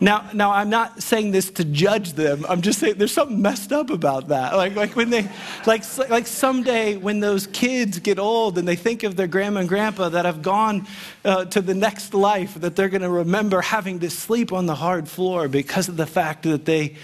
Now, 0.00 0.28
now 0.34 0.50
I'm 0.50 0.70
not 0.70 1.02
saying 1.02 1.30
this 1.30 1.50
to 1.52 1.64
judge 1.64 2.14
them. 2.14 2.44
I'm 2.48 2.62
just 2.62 2.80
saying 2.80 2.96
there's 2.98 3.12
something 3.12 3.40
messed 3.40 3.72
up 3.72 3.90
about 3.90 4.28
that. 4.28 4.56
Like, 4.56 4.74
like 4.74 4.96
when 4.96 5.10
they, 5.10 5.28
like, 5.66 5.84
like 6.10 6.26
someday 6.26 6.96
when 6.96 7.20
those 7.20 7.46
kids 7.46 7.98
get 8.00 8.18
old 8.18 8.58
and 8.58 8.66
they 8.66 8.76
think 8.76 9.02
of 9.04 9.16
their 9.16 9.26
grandma 9.26 9.60
and 9.60 9.68
grandpa 9.68 10.08
that 10.08 10.24
have 10.24 10.42
gone 10.42 10.86
uh, 11.24 11.44
to 11.46 11.60
the 11.60 11.74
next 11.74 12.12
life, 12.12 12.54
that 12.54 12.76
they're 12.76 12.88
going 12.88 13.02
to 13.02 13.10
remember 13.10 13.60
having 13.60 14.00
to 14.00 14.10
sleep 14.10 14.52
on 14.52 14.66
the 14.66 14.74
hard 14.74 15.08
floor 15.08 15.48
because 15.48 15.88
of 15.88 15.96
the 15.96 16.06
fact 16.06 16.42
that 16.42 16.64
they, 16.64 16.96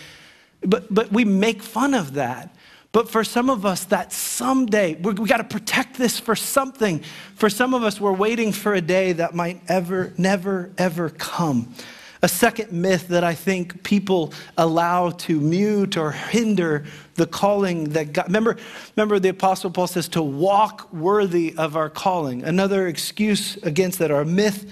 but, 0.62 0.92
but 0.92 1.12
we 1.12 1.24
make 1.24 1.62
fun 1.62 1.94
of 1.94 2.14
that. 2.14 2.54
But 2.92 3.08
for 3.08 3.22
some 3.22 3.50
of 3.50 3.64
us, 3.64 3.84
that 3.84 4.12
someday, 4.12 4.96
we 4.96 5.14
got 5.14 5.36
to 5.36 5.44
protect 5.44 5.96
this 5.96 6.18
for 6.18 6.34
something. 6.34 7.04
For 7.36 7.48
some 7.48 7.72
of 7.72 7.84
us, 7.84 8.00
we're 8.00 8.12
waiting 8.12 8.50
for 8.50 8.74
a 8.74 8.80
day 8.80 9.12
that 9.12 9.32
might 9.32 9.62
ever, 9.68 10.12
never, 10.18 10.72
ever 10.76 11.08
come. 11.08 11.72
A 12.22 12.28
second 12.28 12.70
myth 12.70 13.08
that 13.08 13.24
I 13.24 13.34
think 13.34 13.82
people 13.82 14.34
allow 14.58 15.10
to 15.10 15.40
mute 15.40 15.96
or 15.96 16.12
hinder 16.12 16.84
the 17.14 17.26
calling 17.26 17.90
that 17.90 18.12
God. 18.12 18.26
Remember, 18.26 18.58
remember 18.94 19.18
the 19.18 19.30
Apostle 19.30 19.70
Paul 19.70 19.86
says 19.86 20.08
to 20.08 20.22
walk 20.22 20.92
worthy 20.92 21.54
of 21.56 21.76
our 21.76 21.88
calling. 21.88 22.42
Another 22.44 22.88
excuse 22.88 23.56
against 23.62 23.98
that, 24.00 24.10
or 24.10 24.24
myth, 24.26 24.70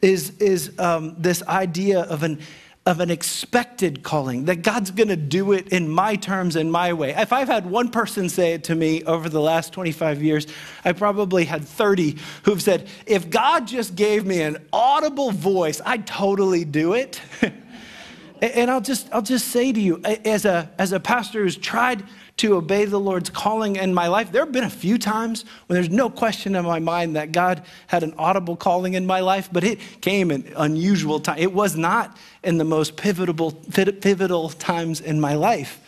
is, 0.00 0.30
is 0.38 0.78
um, 0.78 1.14
this 1.18 1.42
idea 1.44 2.00
of 2.00 2.22
an 2.22 2.40
of 2.86 3.00
an 3.00 3.10
expected 3.10 4.04
calling, 4.04 4.44
that 4.44 4.62
God's 4.62 4.92
going 4.92 5.08
to 5.08 5.16
do 5.16 5.52
it 5.52 5.68
in 5.68 5.88
my 5.88 6.14
terms 6.14 6.54
and 6.54 6.70
my 6.70 6.92
way. 6.92 7.10
If 7.10 7.32
I've 7.32 7.48
had 7.48 7.66
one 7.66 7.90
person 7.90 8.28
say 8.28 8.54
it 8.54 8.64
to 8.64 8.76
me 8.76 9.02
over 9.04 9.28
the 9.28 9.40
last 9.40 9.72
25 9.72 10.22
years, 10.22 10.46
I 10.84 10.92
probably 10.92 11.44
had 11.44 11.64
30 11.64 12.16
who've 12.44 12.62
said, 12.62 12.88
if 13.04 13.28
God 13.28 13.66
just 13.66 13.96
gave 13.96 14.24
me 14.24 14.40
an 14.40 14.64
audible 14.72 15.32
voice, 15.32 15.80
I'd 15.84 16.06
totally 16.06 16.64
do 16.64 16.94
it. 16.94 17.20
and 18.42 18.70
I'll 18.70 18.80
just, 18.80 19.08
I'll 19.12 19.22
just 19.22 19.48
say 19.48 19.72
to 19.72 19.80
you, 19.80 20.00
as 20.04 20.44
a, 20.44 20.70
as 20.78 20.92
a 20.92 21.00
pastor 21.00 21.42
who's 21.42 21.56
tried 21.56 22.04
to 22.38 22.54
obey 22.54 22.84
the 22.84 23.00
Lord's 23.00 23.30
calling 23.30 23.76
in 23.76 23.94
my 23.94 24.08
life. 24.08 24.30
There 24.30 24.44
have 24.44 24.52
been 24.52 24.64
a 24.64 24.70
few 24.70 24.98
times 24.98 25.44
when 25.66 25.74
there's 25.74 25.88
no 25.88 26.10
question 26.10 26.54
in 26.54 26.64
my 26.64 26.78
mind 26.78 27.16
that 27.16 27.32
God 27.32 27.62
had 27.86 28.02
an 28.02 28.14
audible 28.18 28.56
calling 28.56 28.94
in 28.94 29.06
my 29.06 29.20
life, 29.20 29.48
but 29.50 29.64
it 29.64 29.78
came 30.02 30.30
in 30.30 30.52
unusual 30.56 31.18
time. 31.18 31.38
It 31.38 31.52
was 31.52 31.76
not 31.76 32.16
in 32.42 32.58
the 32.58 32.64
most 32.64 32.96
pivotal, 32.96 33.52
pivotal 33.52 34.50
times 34.50 35.00
in 35.00 35.20
my 35.20 35.34
life. 35.34 35.80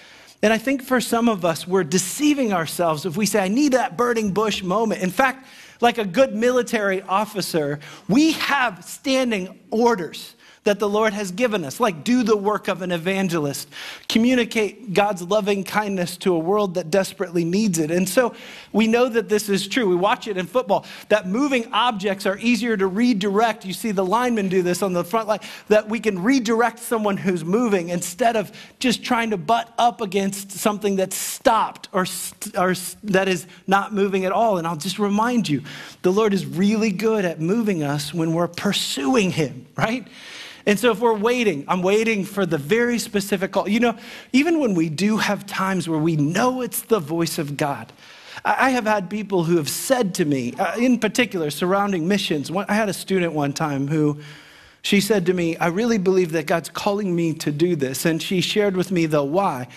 And 0.42 0.52
I 0.52 0.58
think 0.58 0.82
for 0.82 1.00
some 1.00 1.28
of 1.28 1.44
us, 1.44 1.66
we're 1.66 1.84
deceiving 1.84 2.52
ourselves 2.52 3.04
if 3.04 3.16
we 3.16 3.26
say, 3.26 3.40
I 3.40 3.48
need 3.48 3.72
that 3.72 3.96
burning 3.96 4.32
bush 4.32 4.62
moment. 4.62 5.02
In 5.02 5.10
fact, 5.10 5.46
like 5.80 5.98
a 5.98 6.04
good 6.04 6.34
military 6.34 7.02
officer, 7.02 7.80
we 8.08 8.32
have 8.32 8.84
standing 8.84 9.58
orders 9.70 10.34
that 10.64 10.78
the 10.78 10.88
Lord 10.88 11.12
has 11.12 11.30
given 11.30 11.64
us, 11.64 11.80
like 11.80 12.04
do 12.04 12.22
the 12.22 12.36
work 12.36 12.68
of 12.68 12.82
an 12.82 12.92
evangelist, 12.92 13.68
communicate 14.08 14.92
God's 14.92 15.22
loving 15.22 15.64
kindness 15.64 16.16
to 16.18 16.34
a 16.34 16.38
world 16.38 16.74
that 16.74 16.90
desperately 16.90 17.44
needs 17.44 17.78
it. 17.78 17.90
And 17.90 18.08
so 18.08 18.34
we 18.72 18.86
know 18.86 19.08
that 19.08 19.28
this 19.28 19.48
is 19.48 19.66
true. 19.66 19.88
We 19.88 19.96
watch 19.96 20.28
it 20.28 20.36
in 20.36 20.46
football, 20.46 20.84
that 21.08 21.26
moving 21.26 21.72
objects 21.72 22.26
are 22.26 22.38
easier 22.38 22.76
to 22.76 22.86
redirect. 22.86 23.64
You 23.64 23.72
see 23.72 23.92
the 23.92 24.04
linemen 24.04 24.48
do 24.48 24.62
this 24.62 24.82
on 24.82 24.92
the 24.92 25.04
front 25.04 25.28
line, 25.28 25.40
that 25.68 25.88
we 25.88 26.00
can 26.00 26.22
redirect 26.22 26.78
someone 26.78 27.16
who's 27.16 27.44
moving 27.44 27.88
instead 27.88 28.36
of 28.36 28.52
just 28.78 29.02
trying 29.02 29.30
to 29.30 29.36
butt 29.36 29.72
up 29.78 30.00
against 30.00 30.50
something 30.52 30.96
that's 30.96 31.16
stopped 31.16 31.88
or, 31.92 32.06
or 32.56 32.74
that 33.04 33.28
is 33.28 33.46
not 33.66 33.92
moving 33.94 34.24
at 34.24 34.32
all. 34.32 34.58
And 34.58 34.66
I'll 34.66 34.76
just 34.76 34.98
remind 34.98 35.48
you, 35.48 35.62
the 36.02 36.12
Lord 36.12 36.34
is 36.34 36.44
really 36.46 36.90
good 36.90 37.24
at 37.24 37.40
moving 37.40 37.82
us 37.82 38.12
when 38.12 38.32
we're 38.32 38.48
pursuing 38.48 39.30
Him, 39.30 39.66
right? 39.76 40.06
And 40.68 40.78
so 40.78 40.90
if 40.90 41.00
we're 41.00 41.16
waiting, 41.16 41.64
I'm 41.66 41.80
waiting 41.80 42.26
for 42.26 42.44
the 42.44 42.58
very 42.58 42.98
specific 42.98 43.52
call. 43.52 43.66
You 43.66 43.80
know, 43.80 43.96
even 44.34 44.60
when 44.60 44.74
we 44.74 44.90
do 44.90 45.16
have 45.16 45.46
times 45.46 45.88
where 45.88 45.98
we 45.98 46.14
know 46.14 46.60
it's 46.60 46.82
the 46.82 47.00
voice 47.00 47.38
of 47.38 47.56
God, 47.56 47.90
I 48.44 48.68
have 48.70 48.84
had 48.84 49.08
people 49.08 49.44
who 49.44 49.56
have 49.56 49.70
said 49.70 50.14
to 50.16 50.26
me, 50.26 50.52
uh, 50.58 50.76
in 50.76 50.98
particular, 50.98 51.50
surrounding 51.50 52.06
missions. 52.06 52.50
I 52.50 52.74
had 52.74 52.90
a 52.90 52.92
student 52.92 53.32
one 53.32 53.54
time 53.54 53.88
who 53.88 54.20
she 54.82 55.00
said 55.00 55.24
to 55.26 55.32
me, 55.32 55.56
I 55.56 55.68
really 55.68 55.96
believe 55.96 56.32
that 56.32 56.44
God's 56.44 56.68
calling 56.68 57.16
me 57.16 57.32
to 57.32 57.50
do 57.50 57.74
this. 57.74 58.04
And 58.04 58.22
she 58.22 58.42
shared 58.42 58.76
with 58.76 58.92
me 58.92 59.06
the 59.06 59.24
why. 59.24 59.68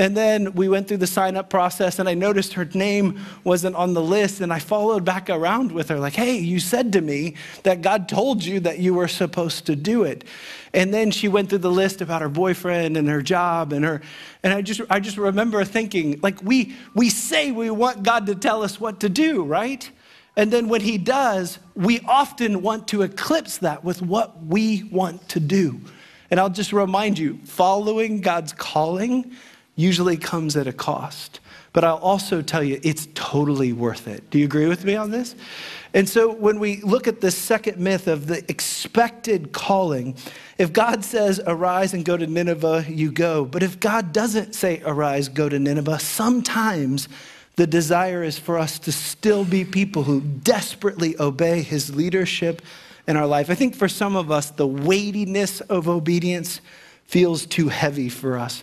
And 0.00 0.16
then 0.16 0.54
we 0.54 0.66
went 0.66 0.88
through 0.88 0.96
the 0.96 1.06
sign 1.06 1.36
up 1.36 1.50
process, 1.50 1.98
and 1.98 2.08
I 2.08 2.14
noticed 2.14 2.54
her 2.54 2.64
name 2.64 3.20
wasn't 3.44 3.76
on 3.76 3.92
the 3.92 4.00
list. 4.00 4.40
And 4.40 4.50
I 4.50 4.58
followed 4.58 5.04
back 5.04 5.28
around 5.28 5.72
with 5.72 5.90
her, 5.90 5.98
like, 5.98 6.14
hey, 6.14 6.38
you 6.38 6.58
said 6.58 6.94
to 6.94 7.02
me 7.02 7.34
that 7.64 7.82
God 7.82 8.08
told 8.08 8.42
you 8.42 8.60
that 8.60 8.78
you 8.78 8.94
were 8.94 9.08
supposed 9.08 9.66
to 9.66 9.76
do 9.76 10.04
it. 10.04 10.24
And 10.72 10.94
then 10.94 11.10
she 11.10 11.28
went 11.28 11.50
through 11.50 11.58
the 11.58 11.70
list 11.70 12.00
about 12.00 12.22
her 12.22 12.30
boyfriend 12.30 12.96
and 12.96 13.10
her 13.10 13.20
job 13.20 13.74
and 13.74 13.84
her. 13.84 14.00
And 14.42 14.54
I 14.54 14.62
just, 14.62 14.80
I 14.88 15.00
just 15.00 15.18
remember 15.18 15.62
thinking, 15.66 16.18
like, 16.22 16.42
we, 16.42 16.74
we 16.94 17.10
say 17.10 17.52
we 17.52 17.68
want 17.68 18.02
God 18.02 18.24
to 18.24 18.34
tell 18.34 18.62
us 18.62 18.80
what 18.80 19.00
to 19.00 19.10
do, 19.10 19.42
right? 19.44 19.90
And 20.34 20.50
then 20.50 20.70
when 20.70 20.80
He 20.80 20.96
does, 20.96 21.58
we 21.74 22.00
often 22.08 22.62
want 22.62 22.88
to 22.88 23.02
eclipse 23.02 23.58
that 23.58 23.84
with 23.84 24.00
what 24.00 24.42
we 24.42 24.84
want 24.84 25.28
to 25.28 25.40
do. 25.40 25.78
And 26.30 26.40
I'll 26.40 26.48
just 26.48 26.72
remind 26.72 27.18
you 27.18 27.38
following 27.44 28.22
God's 28.22 28.54
calling 28.54 29.36
usually 29.80 30.16
comes 30.16 30.56
at 30.56 30.66
a 30.66 30.72
cost. 30.72 31.40
But 31.72 31.84
I'll 31.84 31.98
also 31.98 32.42
tell 32.42 32.64
you, 32.64 32.80
it's 32.82 33.06
totally 33.14 33.72
worth 33.72 34.08
it. 34.08 34.28
Do 34.30 34.38
you 34.38 34.44
agree 34.44 34.66
with 34.66 34.84
me 34.84 34.96
on 34.96 35.10
this? 35.10 35.36
And 35.94 36.08
so 36.08 36.32
when 36.32 36.58
we 36.58 36.80
look 36.82 37.06
at 37.06 37.20
the 37.20 37.30
second 37.30 37.78
myth 37.78 38.08
of 38.08 38.26
the 38.26 38.44
expected 38.48 39.52
calling, 39.52 40.16
if 40.58 40.72
God 40.72 41.04
says, 41.04 41.40
arise 41.46 41.94
and 41.94 42.04
go 42.04 42.16
to 42.16 42.26
Nineveh, 42.26 42.86
you 42.88 43.12
go. 43.12 43.44
But 43.44 43.62
if 43.62 43.78
God 43.78 44.12
doesn't 44.12 44.54
say, 44.54 44.82
arise, 44.84 45.28
go 45.28 45.48
to 45.48 45.58
Nineveh, 45.58 46.00
sometimes 46.00 47.08
the 47.56 47.66
desire 47.66 48.22
is 48.22 48.38
for 48.38 48.58
us 48.58 48.78
to 48.80 48.92
still 48.92 49.44
be 49.44 49.64
people 49.64 50.04
who 50.04 50.20
desperately 50.20 51.14
obey 51.20 51.62
his 51.62 51.94
leadership 51.94 52.62
in 53.06 53.16
our 53.16 53.26
life. 53.26 53.48
I 53.48 53.54
think 53.54 53.76
for 53.76 53.88
some 53.88 54.16
of 54.16 54.30
us, 54.30 54.50
the 54.50 54.66
weightiness 54.66 55.60
of 55.62 55.88
obedience 55.88 56.60
feels 57.04 57.46
too 57.46 57.68
heavy 57.68 58.08
for 58.08 58.38
us. 58.38 58.62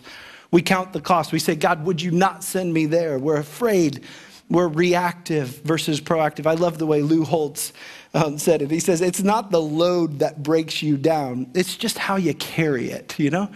We 0.50 0.62
count 0.62 0.92
the 0.92 1.00
cost. 1.00 1.32
We 1.32 1.38
say, 1.38 1.54
God, 1.54 1.84
would 1.84 2.00
you 2.00 2.10
not 2.10 2.42
send 2.42 2.72
me 2.72 2.86
there? 2.86 3.18
We're 3.18 3.36
afraid. 3.36 4.04
We're 4.50 4.68
reactive 4.68 5.60
versus 5.60 6.00
proactive. 6.00 6.46
I 6.46 6.54
love 6.54 6.78
the 6.78 6.86
way 6.86 7.02
Lou 7.02 7.24
Holtz 7.24 7.72
um, 8.14 8.38
said 8.38 8.62
it. 8.62 8.70
He 8.70 8.80
says, 8.80 9.02
It's 9.02 9.22
not 9.22 9.50
the 9.50 9.60
load 9.60 10.20
that 10.20 10.42
breaks 10.42 10.82
you 10.82 10.96
down, 10.96 11.50
it's 11.54 11.76
just 11.76 11.98
how 11.98 12.16
you 12.16 12.34
carry 12.34 12.90
it, 12.90 13.18
you 13.18 13.30
know? 13.30 13.50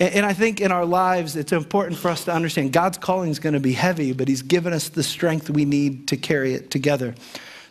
And, 0.00 0.14
and 0.14 0.26
I 0.26 0.32
think 0.32 0.60
in 0.60 0.72
our 0.72 0.86
lives, 0.86 1.36
it's 1.36 1.52
important 1.52 1.98
for 1.98 2.10
us 2.10 2.24
to 2.24 2.32
understand 2.32 2.72
God's 2.72 2.96
calling 2.96 3.30
is 3.30 3.38
going 3.38 3.52
to 3.52 3.60
be 3.60 3.74
heavy, 3.74 4.12
but 4.12 4.26
He's 4.26 4.42
given 4.42 4.72
us 4.72 4.88
the 4.88 5.02
strength 5.02 5.50
we 5.50 5.66
need 5.66 6.08
to 6.08 6.16
carry 6.16 6.54
it 6.54 6.70
together. 6.70 7.14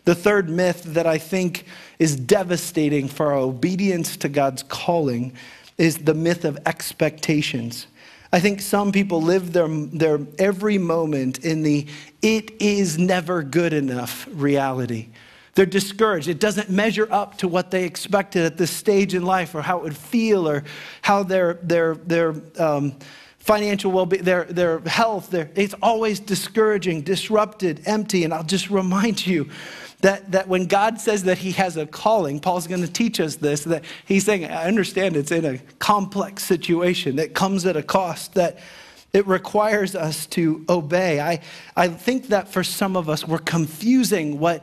The 0.04 0.14
third 0.14 0.48
myth 0.48 0.82
that 0.84 1.06
I 1.06 1.18
think 1.18 1.64
is 1.98 2.16
devastating 2.16 3.08
for 3.08 3.32
our 3.32 3.38
obedience 3.38 4.16
to 4.18 4.28
God's 4.28 4.62
calling 4.64 5.32
is 5.78 5.98
the 5.98 6.14
myth 6.14 6.44
of 6.44 6.58
expectations. 6.66 7.86
I 8.32 8.40
think 8.40 8.62
some 8.62 8.92
people 8.92 9.20
live 9.20 9.52
their, 9.52 9.68
their 9.68 10.18
every 10.38 10.78
moment 10.78 11.44
in 11.44 11.62
the 11.62 11.86
it 12.22 12.50
is 12.62 12.98
never 12.98 13.42
good 13.42 13.72
enough 13.72 14.26
reality. 14.32 15.08
They're 15.54 15.66
discouraged. 15.66 16.28
It 16.28 16.40
doesn't 16.40 16.70
measure 16.70 17.06
up 17.10 17.36
to 17.38 17.48
what 17.48 17.70
they 17.70 17.84
expected 17.84 18.44
at 18.46 18.56
this 18.56 18.70
stage 18.70 19.14
in 19.14 19.22
life 19.22 19.54
or 19.54 19.60
how 19.60 19.78
it 19.78 19.82
would 19.82 19.96
feel 19.96 20.48
or 20.48 20.64
how 21.02 21.24
their, 21.24 21.54
their, 21.54 21.94
their 21.94 22.34
um, 22.58 22.96
financial 23.42 23.90
well-being, 23.90 24.22
their, 24.22 24.44
their 24.44 24.78
health, 24.80 25.30
their, 25.30 25.50
it's 25.56 25.74
always 25.82 26.20
discouraging, 26.20 27.02
disrupted, 27.02 27.82
empty. 27.86 28.22
And 28.22 28.32
I'll 28.32 28.44
just 28.44 28.70
remind 28.70 29.26
you 29.26 29.50
that, 30.02 30.30
that 30.30 30.46
when 30.46 30.66
God 30.66 31.00
says 31.00 31.24
that 31.24 31.38
he 31.38 31.50
has 31.52 31.76
a 31.76 31.84
calling, 31.84 32.38
Paul's 32.38 32.68
going 32.68 32.82
to 32.82 32.92
teach 32.92 33.18
us 33.18 33.36
this, 33.36 33.64
that 33.64 33.84
he's 34.06 34.24
saying, 34.24 34.44
I 34.44 34.68
understand 34.68 35.16
it's 35.16 35.32
in 35.32 35.44
a 35.44 35.58
complex 35.80 36.44
situation 36.44 37.16
that 37.16 37.34
comes 37.34 37.66
at 37.66 37.76
a 37.76 37.82
cost, 37.82 38.34
that 38.34 38.60
it 39.12 39.26
requires 39.26 39.96
us 39.96 40.26
to 40.26 40.64
obey. 40.68 41.20
I, 41.20 41.40
I 41.76 41.88
think 41.88 42.28
that 42.28 42.46
for 42.46 42.62
some 42.62 42.96
of 42.96 43.08
us, 43.08 43.26
we're 43.26 43.38
confusing 43.38 44.38
what 44.38 44.62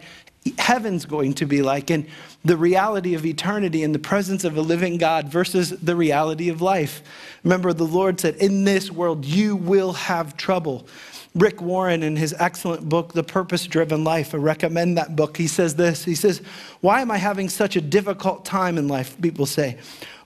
heaven's 0.57 1.05
going 1.05 1.33
to 1.33 1.45
be 1.45 1.61
like 1.61 1.89
and 1.89 2.05
the 2.43 2.57
reality 2.57 3.15
of 3.15 3.25
eternity 3.25 3.83
in 3.83 3.91
the 3.91 3.99
presence 3.99 4.43
of 4.43 4.57
a 4.57 4.61
living 4.61 4.97
God 4.97 5.27
versus 5.27 5.71
the 5.71 5.95
reality 5.95 6.49
of 6.49 6.61
life. 6.61 7.01
Remember, 7.43 7.73
the 7.73 7.83
Lord 7.83 8.19
said, 8.19 8.35
In 8.37 8.63
this 8.63 8.89
world, 8.91 9.25
you 9.25 9.55
will 9.55 9.93
have 9.93 10.37
trouble. 10.37 10.87
Rick 11.35 11.61
Warren, 11.61 12.01
in 12.01 12.15
his 12.15 12.33
excellent 12.39 12.89
book, 12.89 13.13
The 13.13 13.23
Purpose 13.23 13.67
Driven 13.67 14.03
Life, 14.03 14.33
I 14.33 14.37
recommend 14.37 14.97
that 14.97 15.15
book. 15.15 15.37
He 15.37 15.47
says 15.47 15.75
this 15.75 16.03
He 16.05 16.15
says, 16.15 16.41
Why 16.81 17.01
am 17.01 17.11
I 17.11 17.17
having 17.17 17.49
such 17.49 17.75
a 17.75 17.81
difficult 17.81 18.45
time 18.45 18.77
in 18.77 18.87
life? 18.87 19.19
People 19.21 19.45
say. 19.45 19.77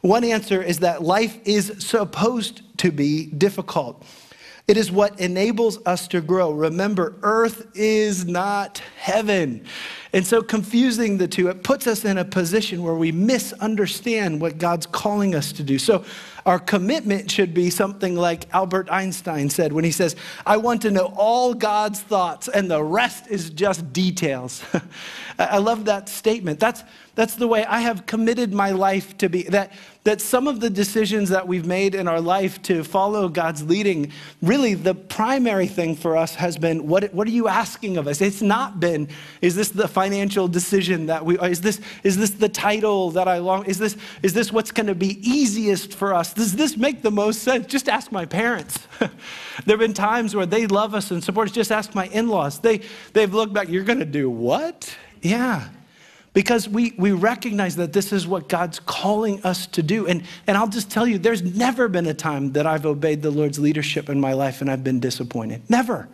One 0.01 0.25
answer 0.25 0.61
is 0.61 0.79
that 0.79 1.01
life 1.01 1.39
is 1.45 1.75
supposed 1.79 2.61
to 2.79 2.91
be 2.91 3.27
difficult. 3.27 4.03
It 4.67 4.77
is 4.77 4.91
what 4.91 5.19
enables 5.19 5.85
us 5.85 6.07
to 6.09 6.21
grow. 6.21 6.51
Remember, 6.51 7.15
earth 7.21 7.67
is 7.73 8.25
not 8.25 8.81
heaven. 8.97 9.65
And 10.13 10.27
so, 10.27 10.43
confusing 10.43 11.17
the 11.17 11.27
two, 11.27 11.47
it 11.47 11.63
puts 11.63 11.87
us 11.87 12.05
in 12.05 12.19
a 12.19 12.25
position 12.25 12.83
where 12.83 12.93
we 12.93 13.11
misunderstand 13.11 14.39
what 14.39 14.59
God's 14.59 14.85
calling 14.85 15.33
us 15.33 15.51
to 15.53 15.63
do. 15.63 15.79
So, 15.79 16.05
our 16.45 16.59
commitment 16.59 17.31
should 17.31 17.53
be 17.53 17.69
something 17.69 18.15
like 18.15 18.53
Albert 18.53 18.89
Einstein 18.91 19.49
said 19.49 19.71
when 19.71 19.83
he 19.83 19.91
says, 19.91 20.15
I 20.45 20.57
want 20.57 20.81
to 20.81 20.91
know 20.91 21.13
all 21.15 21.53
God's 21.53 22.01
thoughts, 22.01 22.47
and 22.47 22.69
the 22.69 22.83
rest 22.83 23.27
is 23.27 23.49
just 23.49 23.93
details. 23.93 24.63
I 25.39 25.57
love 25.59 25.85
that 25.85 26.09
statement. 26.09 26.59
That's, 26.59 26.83
that's 27.15 27.35
the 27.35 27.47
way 27.47 27.63
I 27.65 27.79
have 27.79 28.05
committed 28.05 28.53
my 28.53 28.71
life 28.71 29.17
to 29.19 29.29
be. 29.29 29.43
That, 29.43 29.71
that 30.03 30.19
some 30.19 30.47
of 30.47 30.59
the 30.59 30.69
decisions 30.69 31.29
that 31.29 31.47
we've 31.47 31.65
made 31.65 31.95
in 31.95 32.07
our 32.07 32.19
life 32.19 32.61
to 32.63 32.83
follow 32.83 33.29
God's 33.29 33.63
leading, 33.63 34.11
really 34.41 34.73
the 34.73 34.93
primary 34.93 35.67
thing 35.67 35.95
for 35.95 36.17
us 36.17 36.35
has 36.35 36.57
been 36.57 36.87
what, 36.87 37.13
what 37.13 37.25
are 37.27 37.31
you 37.31 37.47
asking 37.47 37.97
of 37.97 38.07
us? 38.07 38.19
It's 38.21 38.41
not 38.41 38.79
been, 38.81 39.07
is 39.41 39.55
this 39.55 39.69
the 39.69 39.87
financial 40.03 40.49
decision 40.49 41.05
that 41.05 41.23
we, 41.23 41.39
is 41.39 41.61
this, 41.61 41.79
is 42.03 42.17
this 42.17 42.31
the 42.31 42.49
title 42.49 43.11
that 43.11 43.25
I 43.25 43.37
long, 43.37 43.63
is 43.65 43.77
this, 43.77 43.95
is 44.21 44.33
this 44.33 44.51
what's 44.51 44.71
going 44.71 44.87
to 44.87 44.95
be 44.95 45.17
easiest 45.25 45.93
for 45.93 46.13
us? 46.13 46.33
Does 46.33 46.57
this 46.57 46.75
make 46.75 47.01
the 47.03 47.11
most 47.11 47.41
sense? 47.41 47.67
Just 47.67 47.87
ask 47.87 48.11
my 48.11 48.25
parents. 48.25 48.85
there 48.99 49.09
have 49.65 49.79
been 49.79 49.93
times 49.93 50.35
where 50.35 50.45
they 50.45 50.67
love 50.67 50.93
us 50.93 51.09
and 51.11 51.23
support 51.23 51.47
us. 51.47 51.55
Just 51.55 51.71
ask 51.71 51.95
my 51.95 52.07
in 52.07 52.27
laws. 52.27 52.59
They, 52.59 52.81
they've 53.13 53.33
looked 53.33 53.53
back, 53.53 53.69
you're 53.69 53.85
going 53.85 53.99
to 53.99 54.05
do 54.05 54.29
what? 54.29 54.93
Yeah. 55.21 55.69
because 56.33 56.67
we, 56.67 56.93
we 56.97 57.13
recognize 57.13 57.77
that 57.77 57.93
this 57.93 58.11
is 58.11 58.27
what 58.27 58.49
God's 58.49 58.79
calling 58.79 59.41
us 59.45 59.67
to 59.67 59.81
do. 59.81 60.05
And, 60.05 60.23
and 60.47 60.57
I'll 60.57 60.67
just 60.67 60.91
tell 60.91 61.07
you, 61.07 61.17
there's 61.17 61.43
never 61.43 61.87
been 61.87 62.07
a 62.07 62.13
time 62.13 62.51
that 62.53 62.67
I've 62.67 62.85
obeyed 62.85 63.21
the 63.21 63.31
Lord's 63.31 63.57
leadership 63.57 64.09
in 64.09 64.19
my 64.19 64.33
life 64.33 64.59
and 64.59 64.69
I've 64.69 64.83
been 64.83 64.99
disappointed. 64.99 65.61
Never. 65.69 66.09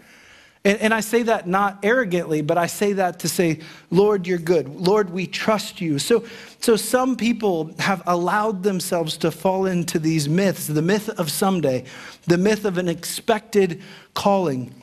And, 0.65 0.79
and 0.79 0.93
I 0.93 0.99
say 0.99 1.23
that 1.23 1.47
not 1.47 1.79
arrogantly, 1.83 2.41
but 2.41 2.57
I 2.57 2.67
say 2.67 2.93
that 2.93 3.19
to 3.19 3.29
say, 3.29 3.61
Lord, 3.91 4.27
you're 4.27 4.37
good. 4.37 4.67
Lord, 4.67 5.09
we 5.09 5.25
trust 5.25 5.79
you. 5.79 5.99
So, 5.99 6.25
so 6.59 6.75
some 6.75 7.15
people 7.15 7.73
have 7.79 8.03
allowed 8.05 8.63
themselves 8.63 9.15
to 9.17 9.31
fall 9.31 9.65
into 9.65 9.99
these 9.99 10.27
myths 10.27 10.67
the 10.67 10.81
myth 10.81 11.09
of 11.09 11.31
someday, 11.31 11.85
the 12.27 12.37
myth 12.37 12.65
of 12.65 12.77
an 12.77 12.89
expected 12.89 13.81
calling 14.13 14.73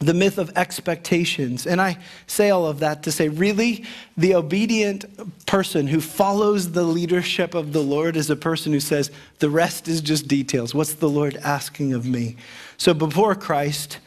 the 0.00 0.14
myth 0.14 0.38
of 0.38 0.56
expectations. 0.56 1.66
And 1.66 1.80
I 1.80 1.98
say 2.26 2.50
all 2.50 2.66
of 2.66 2.80
that 2.80 3.02
to 3.04 3.12
say, 3.12 3.28
really, 3.28 3.84
the 4.16 4.34
obedient 4.34 5.46
person 5.46 5.88
who 5.88 6.00
follows 6.00 6.72
the 6.72 6.84
leadership 6.84 7.54
of 7.54 7.72
the 7.72 7.82
Lord 7.82 8.16
is 8.16 8.30
a 8.30 8.36
person 8.36 8.72
who 8.72 8.80
says, 8.80 9.10
the 9.40 9.50
rest 9.50 9.88
is 9.88 10.00
just 10.00 10.28
details. 10.28 10.74
What's 10.74 10.94
the 10.94 11.08
Lord 11.08 11.36
asking 11.38 11.94
of 11.94 12.06
me? 12.06 12.36
So 12.76 12.94
before 12.94 13.34
Christ, 13.34 13.98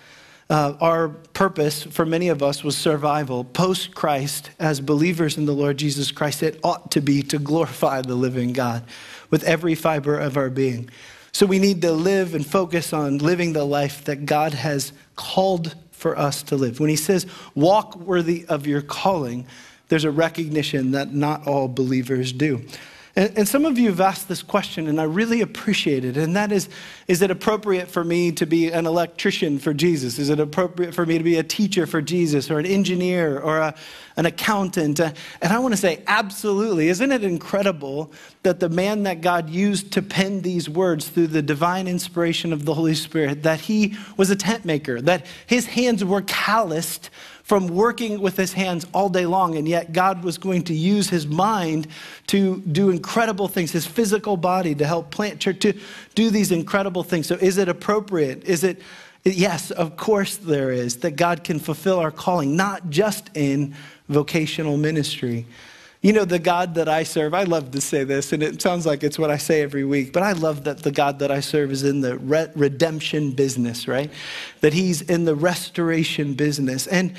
uh, 0.51 0.75
our 0.81 1.07
purpose 1.07 1.83
for 1.83 2.05
many 2.05 2.27
of 2.27 2.43
us 2.43 2.61
was 2.61 2.75
survival. 2.75 3.45
Post 3.45 3.95
Christ, 3.95 4.51
as 4.59 4.81
believers 4.81 5.37
in 5.37 5.45
the 5.45 5.53
Lord 5.53 5.77
Jesus 5.77 6.11
Christ, 6.11 6.43
it 6.43 6.59
ought 6.61 6.91
to 6.91 6.99
be 6.99 7.23
to 7.23 7.39
glorify 7.39 8.01
the 8.01 8.15
living 8.15 8.51
God 8.51 8.83
with 9.29 9.45
every 9.45 9.75
fiber 9.75 10.19
of 10.19 10.35
our 10.35 10.49
being. 10.49 10.89
So 11.31 11.45
we 11.45 11.57
need 11.57 11.81
to 11.83 11.93
live 11.93 12.35
and 12.35 12.45
focus 12.45 12.91
on 12.91 13.19
living 13.19 13.53
the 13.53 13.63
life 13.63 14.03
that 14.03 14.25
God 14.25 14.53
has 14.53 14.91
called 15.15 15.73
for 15.91 16.17
us 16.19 16.43
to 16.43 16.57
live. 16.57 16.81
When 16.81 16.89
he 16.89 16.97
says, 16.97 17.25
walk 17.55 17.95
worthy 17.95 18.45
of 18.49 18.67
your 18.67 18.81
calling, 18.81 19.47
there's 19.87 20.03
a 20.03 20.11
recognition 20.11 20.91
that 20.91 21.13
not 21.13 21.47
all 21.47 21.69
believers 21.69 22.33
do. 22.33 22.65
And, 23.15 23.39
and, 23.39 23.47
some 23.47 23.65
of 23.65 23.77
you 23.77 23.89
have 23.89 23.99
asked 23.99 24.29
this 24.29 24.41
question, 24.41 24.87
and 24.87 24.99
I 24.99 25.03
really 25.03 25.41
appreciate 25.41 26.05
it. 26.05 26.15
And 26.15 26.35
that 26.35 26.51
is 26.51 26.69
Is 27.07 27.21
it 27.21 27.29
appropriate 27.29 27.89
for 27.89 28.03
me 28.03 28.31
to 28.33 28.45
be 28.45 28.71
an 28.71 28.85
electrician 28.85 29.59
for 29.59 29.73
Jesus? 29.73 30.17
Is 30.17 30.29
it 30.29 30.39
appropriate 30.39 30.93
for 30.93 31.05
me 31.05 31.17
to 31.17 31.23
be 31.23 31.37
a 31.37 31.43
teacher 31.43 31.85
for 31.85 32.01
Jesus, 32.01 32.49
or 32.49 32.59
an 32.59 32.65
engineer, 32.65 33.39
or 33.39 33.57
a, 33.57 33.75
an 34.15 34.25
accountant? 34.25 34.99
Uh, 34.99 35.11
and 35.41 35.51
I 35.51 35.59
want 35.59 35.73
to 35.73 35.77
say, 35.77 36.03
absolutely. 36.07 36.87
Isn't 36.87 37.11
it 37.11 37.23
incredible 37.23 38.11
that 38.43 38.59
the 38.59 38.69
man 38.69 39.03
that 39.03 39.21
God 39.21 39.49
used 39.49 39.91
to 39.93 40.01
pen 40.01 40.41
these 40.41 40.69
words 40.69 41.09
through 41.09 41.27
the 41.27 41.41
divine 41.41 41.87
inspiration 41.87 42.53
of 42.53 42.65
the 42.65 42.73
Holy 42.73 42.95
Spirit, 42.95 43.43
that 43.43 43.61
he 43.61 43.95
was 44.15 44.29
a 44.29 44.35
tent 44.35 44.63
maker, 44.63 45.01
that 45.01 45.25
his 45.45 45.65
hands 45.65 46.03
were 46.03 46.21
calloused 46.21 47.09
from 47.51 47.67
working 47.67 48.21
with 48.21 48.37
his 48.37 48.53
hands 48.53 48.87
all 48.93 49.09
day 49.09 49.25
long, 49.25 49.57
and 49.57 49.67
yet 49.67 49.91
God 49.91 50.23
was 50.23 50.37
going 50.37 50.63
to 50.63 50.73
use 50.73 51.09
his 51.09 51.27
mind 51.27 51.85
to 52.27 52.61
do 52.61 52.89
incredible 52.89 53.49
things, 53.49 53.73
his 53.73 53.85
physical 53.85 54.37
body 54.37 54.73
to 54.73 54.87
help 54.87 55.11
plant 55.11 55.41
church, 55.41 55.59
to 55.59 55.73
do 56.15 56.29
these 56.29 56.53
incredible 56.53 57.03
things. 57.03 57.27
So, 57.27 57.35
is 57.35 57.57
it 57.57 57.67
appropriate? 57.67 58.45
Is 58.45 58.63
it, 58.63 58.81
yes, 59.25 59.69
of 59.69 59.97
course 59.97 60.37
there 60.37 60.71
is, 60.71 60.99
that 60.99 61.17
God 61.17 61.43
can 61.43 61.59
fulfill 61.59 61.99
our 61.99 62.09
calling, 62.09 62.55
not 62.55 62.89
just 62.89 63.29
in 63.33 63.75
vocational 64.07 64.77
ministry. 64.77 65.45
You 66.01 66.13
know, 66.13 66.25
the 66.25 66.39
God 66.39 66.73
that 66.75 66.89
I 66.89 67.03
serve, 67.03 67.35
I 67.35 67.43
love 67.43 67.69
to 67.71 67.81
say 67.81 68.03
this, 68.03 68.33
and 68.33 68.41
it 68.41 68.59
sounds 68.59 68.87
like 68.87 69.03
it's 69.03 69.19
what 69.19 69.29
I 69.29 69.37
say 69.37 69.61
every 69.61 69.85
week, 69.85 70.11
but 70.11 70.23
I 70.23 70.31
love 70.31 70.63
that 70.63 70.79
the 70.79 70.91
God 70.91 71.19
that 71.19 71.29
I 71.29 71.41
serve 71.41 71.71
is 71.71 71.83
in 71.83 72.01
the 72.01 72.17
re- 72.17 72.49
redemption 72.55 73.33
business, 73.33 73.87
right? 73.87 74.09
That 74.61 74.73
he's 74.73 75.01
in 75.01 75.25
the 75.25 75.35
restoration 75.35 76.33
business. 76.33 76.87
And 76.87 77.13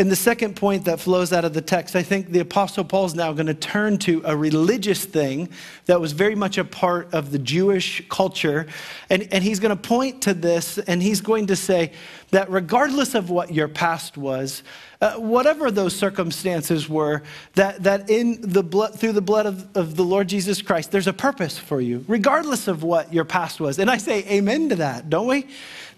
and 0.00 0.12
the 0.12 0.16
second 0.16 0.54
point 0.54 0.84
that 0.84 1.00
flows 1.00 1.32
out 1.32 1.44
of 1.44 1.54
the 1.54 1.60
text, 1.60 1.96
I 1.96 2.04
think 2.04 2.30
the 2.30 2.38
Apostle 2.38 2.84
Paul 2.84 3.06
is 3.06 3.16
now 3.16 3.32
going 3.32 3.48
to 3.48 3.54
turn 3.54 3.98
to 3.98 4.22
a 4.24 4.36
religious 4.36 5.04
thing 5.04 5.48
that 5.86 6.00
was 6.00 6.12
very 6.12 6.36
much 6.36 6.56
a 6.56 6.64
part 6.64 7.12
of 7.12 7.32
the 7.32 7.38
Jewish 7.40 8.08
culture. 8.08 8.68
And, 9.10 9.26
and 9.32 9.42
he's 9.42 9.58
going 9.58 9.76
to 9.76 9.82
point 9.82 10.22
to 10.22 10.34
this 10.34 10.78
and 10.78 11.02
he's 11.02 11.20
going 11.20 11.48
to 11.48 11.56
say 11.56 11.90
that 12.30 12.50
regardless 12.50 13.14
of 13.14 13.30
what 13.30 13.52
your 13.52 13.68
past 13.68 14.16
was, 14.16 14.62
uh, 15.00 15.14
whatever 15.14 15.70
those 15.70 15.94
circumstances 15.94 16.88
were, 16.88 17.22
that, 17.54 17.82
that 17.84 18.10
in 18.10 18.38
the 18.40 18.62
blood, 18.62 18.98
through 18.98 19.12
the 19.12 19.22
blood 19.22 19.46
of, 19.46 19.76
of 19.76 19.96
the 19.96 20.04
Lord 20.04 20.28
Jesus 20.28 20.60
Christ, 20.60 20.90
there's 20.90 21.06
a 21.06 21.12
purpose 21.12 21.56
for 21.56 21.80
you, 21.80 22.04
regardless 22.08 22.68
of 22.68 22.82
what 22.82 23.12
your 23.12 23.24
past 23.24 23.60
was. 23.60 23.78
And 23.78 23.90
I 23.90 23.96
say 23.96 24.24
amen 24.28 24.70
to 24.70 24.76
that, 24.76 25.08
don't 25.08 25.26
we? 25.26 25.46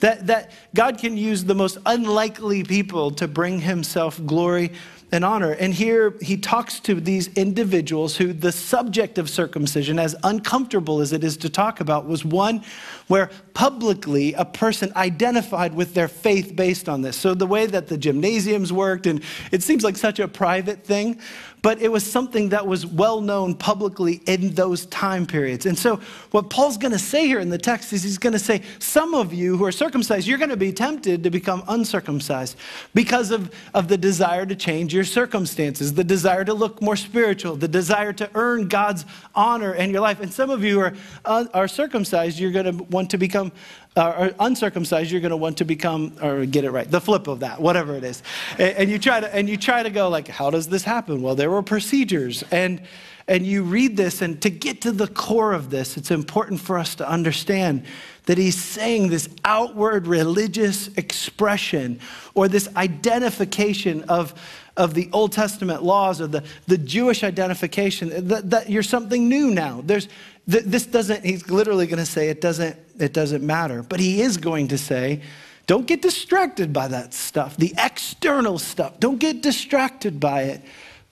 That, 0.01 0.27
that 0.29 0.53
God 0.75 0.99
can 0.99 1.17
use 1.17 1.45
the 1.45 1.55
most 1.55 1.79
unlikely 1.85 2.65
people 2.65 3.11
to 3.13 3.29
bring 3.29 3.61
himself 3.61 4.21
glory 4.25 4.73
and 5.13 5.25
honor. 5.25 5.53
And 5.53 5.75
here 5.75 6.15
he 6.21 6.37
talks 6.37 6.81
to 6.81 6.95
these 6.95 7.29
individuals 7.35 8.17
who 8.17 8.33
the 8.33 8.53
subject 8.53 9.19
of 9.19 9.29
circumcision, 9.29 9.99
as 9.99 10.15
uncomfortable 10.23 11.01
as 11.01 11.13
it 11.13 11.25
is 11.25 11.37
to 11.39 11.49
talk 11.49 11.81
about, 11.81 12.07
was 12.07 12.25
one 12.25 12.63
where 13.09 13.31
publicly 13.55 14.35
a 14.35 14.45
person 14.45 14.93
identified 14.95 15.75
with 15.75 15.95
their 15.95 16.09
faith 16.09 16.55
based 16.55 16.89
on 16.89 17.03
this. 17.03 17.17
So 17.17 17.35
the 17.35 17.47
way 17.47 17.67
that 17.67 17.89
the 17.89 17.99
gymnasiums 17.99 18.73
worked, 18.73 19.07
and 19.07 19.23
it 19.51 19.63
seems 19.63 19.83
like 19.83 19.97
such 19.97 20.21
a 20.21 20.29
private 20.29 20.85
thing, 20.85 21.21
but 21.63 21.81
it 21.81 21.91
was 21.91 22.11
something 22.11 22.51
that 22.51 22.67
was 22.67 22.87
well 22.87 23.21
known 23.21 23.55
publicly 23.55 24.21
in 24.27 24.55
those 24.55 24.87
time 24.87 25.27
periods. 25.27 25.67
And 25.67 25.79
so, 25.79 26.01
what 26.31 26.51
Paul's 26.51 26.77
going 26.77 26.93
to 26.93 26.99
say 26.99 27.27
here 27.27 27.41
in 27.41 27.51
the 27.51 27.59
text 27.59 27.93
is 27.93 28.03
he's 28.03 28.19
going 28.19 28.33
to 28.33 28.39
say, 28.39 28.63
Some 28.79 29.15
of 29.15 29.33
you 29.33 29.57
who 29.57 29.65
are 29.65 29.73
circumcised, 29.73 30.27
you're 30.27 30.39
going 30.39 30.51
to 30.51 30.57
be 30.57 30.73
tempted 30.73 31.23
to 31.25 31.31
become 31.31 31.63
uncircumcised 31.69 32.57
because 32.95 33.31
of, 33.31 33.53
of 33.75 33.89
the 33.89 33.99
desire 33.99 34.47
to 34.47 34.55
change 34.55 34.95
your 34.95 35.05
circumstances, 35.05 35.95
the 35.95 36.05
desire 36.05 36.45
to 36.45 36.55
look 36.55 36.81
more 36.81 36.97
spiritual, 36.97 37.57
the 37.57 37.69
desire 37.69 38.13
to 38.15 38.31
earn 38.35 38.69
God's 38.69 39.05
honor 39.35 39.75
in 39.75 39.91
your 39.91 40.01
life. 40.01 40.21
And 40.21 40.33
some 40.33 40.51
of 40.51 40.65
you 40.65 40.81
are, 40.81 40.95
uh, 41.25 41.47
are 41.53 41.69
circumcised, 41.69 42.39
you're 42.39 42.53
going 42.53 42.77
to 42.77 42.85
want 42.85 43.11
to 43.11 43.19
become 43.19 43.53
or 43.97 44.33
uncircumcised, 44.39 45.11
you're 45.11 45.21
going 45.21 45.31
to 45.31 45.37
want 45.37 45.59
to 45.59 45.65
become, 45.65 46.17
or 46.23 46.47
get 46.47 46.65
it 46.65 46.71
right, 46.71 46.89
the 46.91 47.01
flip 47.01 47.27
of 47.27 47.41
that, 47.41 47.61
whatever 47.61 47.97
it 47.97 48.05
is. 48.05 48.23
And, 48.59 48.77
and, 48.77 48.91
you 48.91 48.99
try 48.99 49.21
to, 49.21 49.35
and 49.35 49.49
you 49.49 49.57
try 49.57 49.83
to 49.83 49.91
go 49.91 50.09
like, 50.09 50.29
how 50.29 50.51
does 50.51 50.69
this 50.69 50.85
happen? 50.85 51.23
Well, 51.23 51.35
there 51.35 51.51
were 51.51 51.63
procedures. 51.63 52.45
And, 52.51 52.83
and 53.27 53.47
you 53.47 53.63
read 53.63 53.97
this, 53.97 54.23
and 54.23 54.41
to 54.43 54.51
get 54.51 54.81
to 54.83 54.93
the 54.93 55.09
core 55.09 55.53
of 55.53 55.71
this, 55.71 55.97
it's 55.97 56.11
important 56.11 56.61
for 56.61 56.79
us 56.79 56.95
to 56.97 57.09
understand 57.09 57.85
that 58.31 58.39
he's 58.39 58.63
saying 58.63 59.09
this 59.09 59.29
outward 59.45 60.07
religious 60.07 60.87
expression 60.97 61.99
or 62.35 62.47
this 62.47 62.69
identification 62.77 64.05
of, 64.05 64.33
of 64.77 64.95
the 64.95 65.11
Old 65.13 65.33
Testament 65.33 65.83
laws 65.83 66.21
or 66.21 66.29
the, 66.29 66.45
the 66.69 66.79
Jewish 66.79 67.25
identification 67.25 68.29
that, 68.29 68.51
that 68.51 68.71
you're 68.71 68.85
something 68.85 69.29
new 69.29 69.51
now. 69.51 69.83
There's, 69.85 70.07
this 70.47 70.87
doesn't, 70.87 71.25
he's 71.25 71.51
literally 71.51 71.89
going 71.89 71.99
to 71.99 72.07
say 72.07 72.29
it 72.29 72.41
doesn't, 72.41 72.77
it 73.01 73.13
doesn't 73.13 73.45
matter. 73.45 73.83
But 73.83 73.99
he 73.99 74.23
is 74.23 74.37
going 74.37 74.69
to 74.69 74.79
say, 74.79 75.23
don't 75.67 75.89
get 75.89 76.01
distracted 76.01 76.73
by 76.73 76.87
that 76.87 77.13
stuff, 77.13 77.57
the 77.57 77.75
external 77.79 78.61
stuff. 78.61 79.01
Don't 79.01 79.19
get 79.19 79.43
distracted 79.43 80.21
by 80.21 80.43
it. 80.43 80.63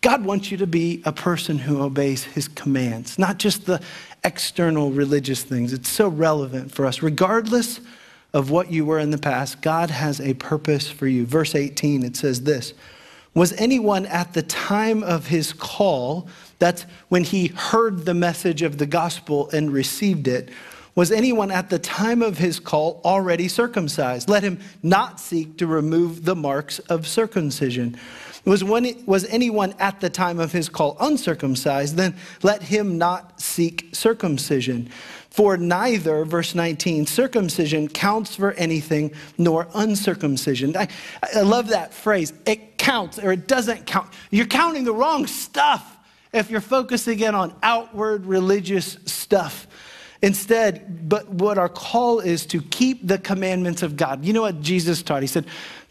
God 0.01 0.25
wants 0.25 0.51
you 0.51 0.57
to 0.59 0.67
be 0.67 1.03
a 1.05 1.13
person 1.13 1.59
who 1.59 1.83
obeys 1.83 2.23
his 2.23 2.47
commands, 2.47 3.19
not 3.19 3.39
just 3.39 3.67
the 3.67 3.81
external 4.23 4.91
religious 4.91 5.43
things. 5.43 5.73
It's 5.73 5.89
so 5.89 6.09
relevant 6.09 6.73
for 6.73 6.87
us. 6.87 7.03
Regardless 7.03 7.81
of 8.33 8.51
what 8.51 8.71
you 8.71 8.85
were 8.85 8.99
in 9.01 9.11
the 9.11 9.19
past, 9.19 9.61
God 9.61 9.91
has 9.91 10.21
a 10.21 10.35
purpose 10.35 10.89
for 10.89 11.07
you. 11.07 11.27
Verse 11.27 11.55
18, 11.55 12.05
it 12.05 12.17
says 12.17 12.43
this 12.43 12.75
Was 13.35 13.53
anyone 13.55 14.07
at 14.07 14.35
the 14.35 14.43
time 14.43 15.03
of 15.03 15.27
his 15.27 15.53
call, 15.53 16.29
that's 16.61 16.83
when 17.09 17.25
he 17.25 17.49
heard 17.49 18.05
the 18.05 18.15
message 18.15 18.63
of 18.63 18.79
the 18.79 18.87
gospel 18.87 19.51
and 19.51 19.73
received 19.73 20.29
it. 20.29 20.51
Was 20.95 21.13
anyone 21.13 21.53
at 21.53 21.71
the 21.71 21.79
time 21.79 22.23
of 22.23 22.39
his 22.39 22.59
call 22.59 23.01
already 23.05 23.47
circumcised? 23.47 24.29
Let 24.29 24.43
him 24.43 24.59
not 24.83 25.21
seek 25.21 25.57
to 25.59 25.67
remove 25.67 26.25
the 26.25 26.35
marks 26.35 26.81
of 26.81 27.07
circumcision. 27.07 27.97
Was, 28.45 28.63
when, 28.65 29.05
was 29.07 29.25
anyone 29.27 29.75
at 29.79 30.01
the 30.01 30.11
time 30.11 30.39
of 30.39 30.53
his 30.53 30.69
call 30.69 30.97
uncircumcised? 31.01 31.97
Then 31.97 32.17
let 32.43 32.63
him 32.63 32.99
not 32.99 33.41
seek 33.41 33.89
circumcision. 33.93 34.91
For 35.31 35.57
neither, 35.57 36.25
verse 36.25 36.55
19, 36.55 37.07
circumcision 37.07 37.89
counts 37.89 38.35
for 38.35 38.53
anything, 38.55 39.13
nor 39.37 39.69
uncircumcision. 39.75 40.77
I, 40.77 40.89
I 41.35 41.43
love 41.43 41.69
that 41.69 41.95
phrase. 41.95 42.33
It 42.47 42.79
counts 42.79 43.19
or 43.19 43.33
it 43.33 43.47
doesn't 43.47 43.87
count. 43.87 44.09
You're 44.31 44.47
counting 44.47 44.85
the 44.85 44.95
wrong 44.95 45.27
stuff 45.27 45.97
if 46.33 46.51
you're 46.51 46.61
focusing 46.61 47.21
in 47.21 47.35
on 47.35 47.55
outward 47.63 48.27
religious 48.27 48.99
stuff. 49.05 49.67
Instead, 50.21 51.09
but 51.09 51.29
what 51.29 51.59
our 51.59 51.69
call 51.69 52.19
is 52.19 52.45
to 52.47 52.61
keep 52.61 53.07
the 53.07 53.19
commandments 53.19 53.83
of 53.83 53.97
God. 53.97 54.25
You 54.25 54.33
know 54.33 54.43
what 54.43 54.61
Jesus 54.61 55.03
taught? 55.03 55.23
He 55.23 55.29
said, 55.29 55.47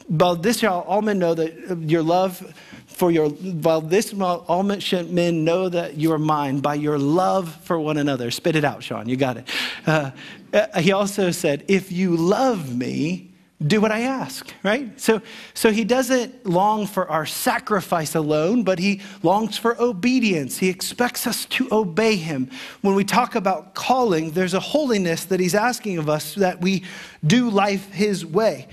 By 0.10 0.36
this 0.36 0.60
shall 0.60 0.82
all 0.82 1.02
men 1.02 1.20
know 1.20 1.34
that 1.34 1.80
your 1.82 2.02
love 2.02 2.54
for 2.88 3.12
your, 3.12 3.30
while 3.30 3.82
this 3.82 4.14
all 4.20 4.64
men 4.64 5.44
know 5.44 5.70
that 5.70 5.98
you 5.98 6.12
are 6.14 6.20
mine 6.20 6.62
by 6.62 6.76
your 6.76 6.98
love 6.98 7.56
for 7.64 7.80
one 7.80 7.98
another. 7.98 8.32
Spit 8.32 8.56
it 8.56 8.64
out, 8.64 8.84
Shawn. 8.84 9.08
You 9.08 9.18
got 9.18 9.38
it. 9.38 9.50
Uh, 9.86 10.12
uh 10.54 10.80
he 10.80 10.92
also 10.92 11.32
said, 11.32 11.64
If 11.68 11.92
you 11.92 12.16
love 12.16 12.76
me, 12.76 13.28
do 13.66 13.82
what 13.82 13.92
I 13.92 14.02
ask, 14.02 14.54
right? 14.64 15.00
So, 15.00 15.22
so 15.56 15.72
he 15.72 15.84
doesn't 15.84 16.46
long 16.46 16.86
for 16.86 17.10
our 17.10 17.26
sacrifice 17.26 18.14
alone, 18.14 18.64
but 18.64 18.78
he 18.78 19.02
longs 19.24 19.58
for 19.58 19.80
obedience. 19.82 20.60
He 20.60 20.70
expects 20.70 21.26
us 21.26 21.46
to 21.46 21.68
obey 21.72 22.18
him. 22.18 22.52
When 22.82 22.94
we 22.94 23.04
talk 23.04 23.34
about 23.34 23.74
calling, 23.74 24.32
there's 24.32 24.54
a 24.54 24.60
holiness 24.60 25.26
that 25.26 25.40
he's 25.40 25.56
asking 25.56 25.98
of 25.98 26.08
us 26.08 26.36
that 26.36 26.62
we 26.62 26.84
do 27.26 27.50
life 27.50 27.92
his 27.92 28.24
way. 28.24 28.68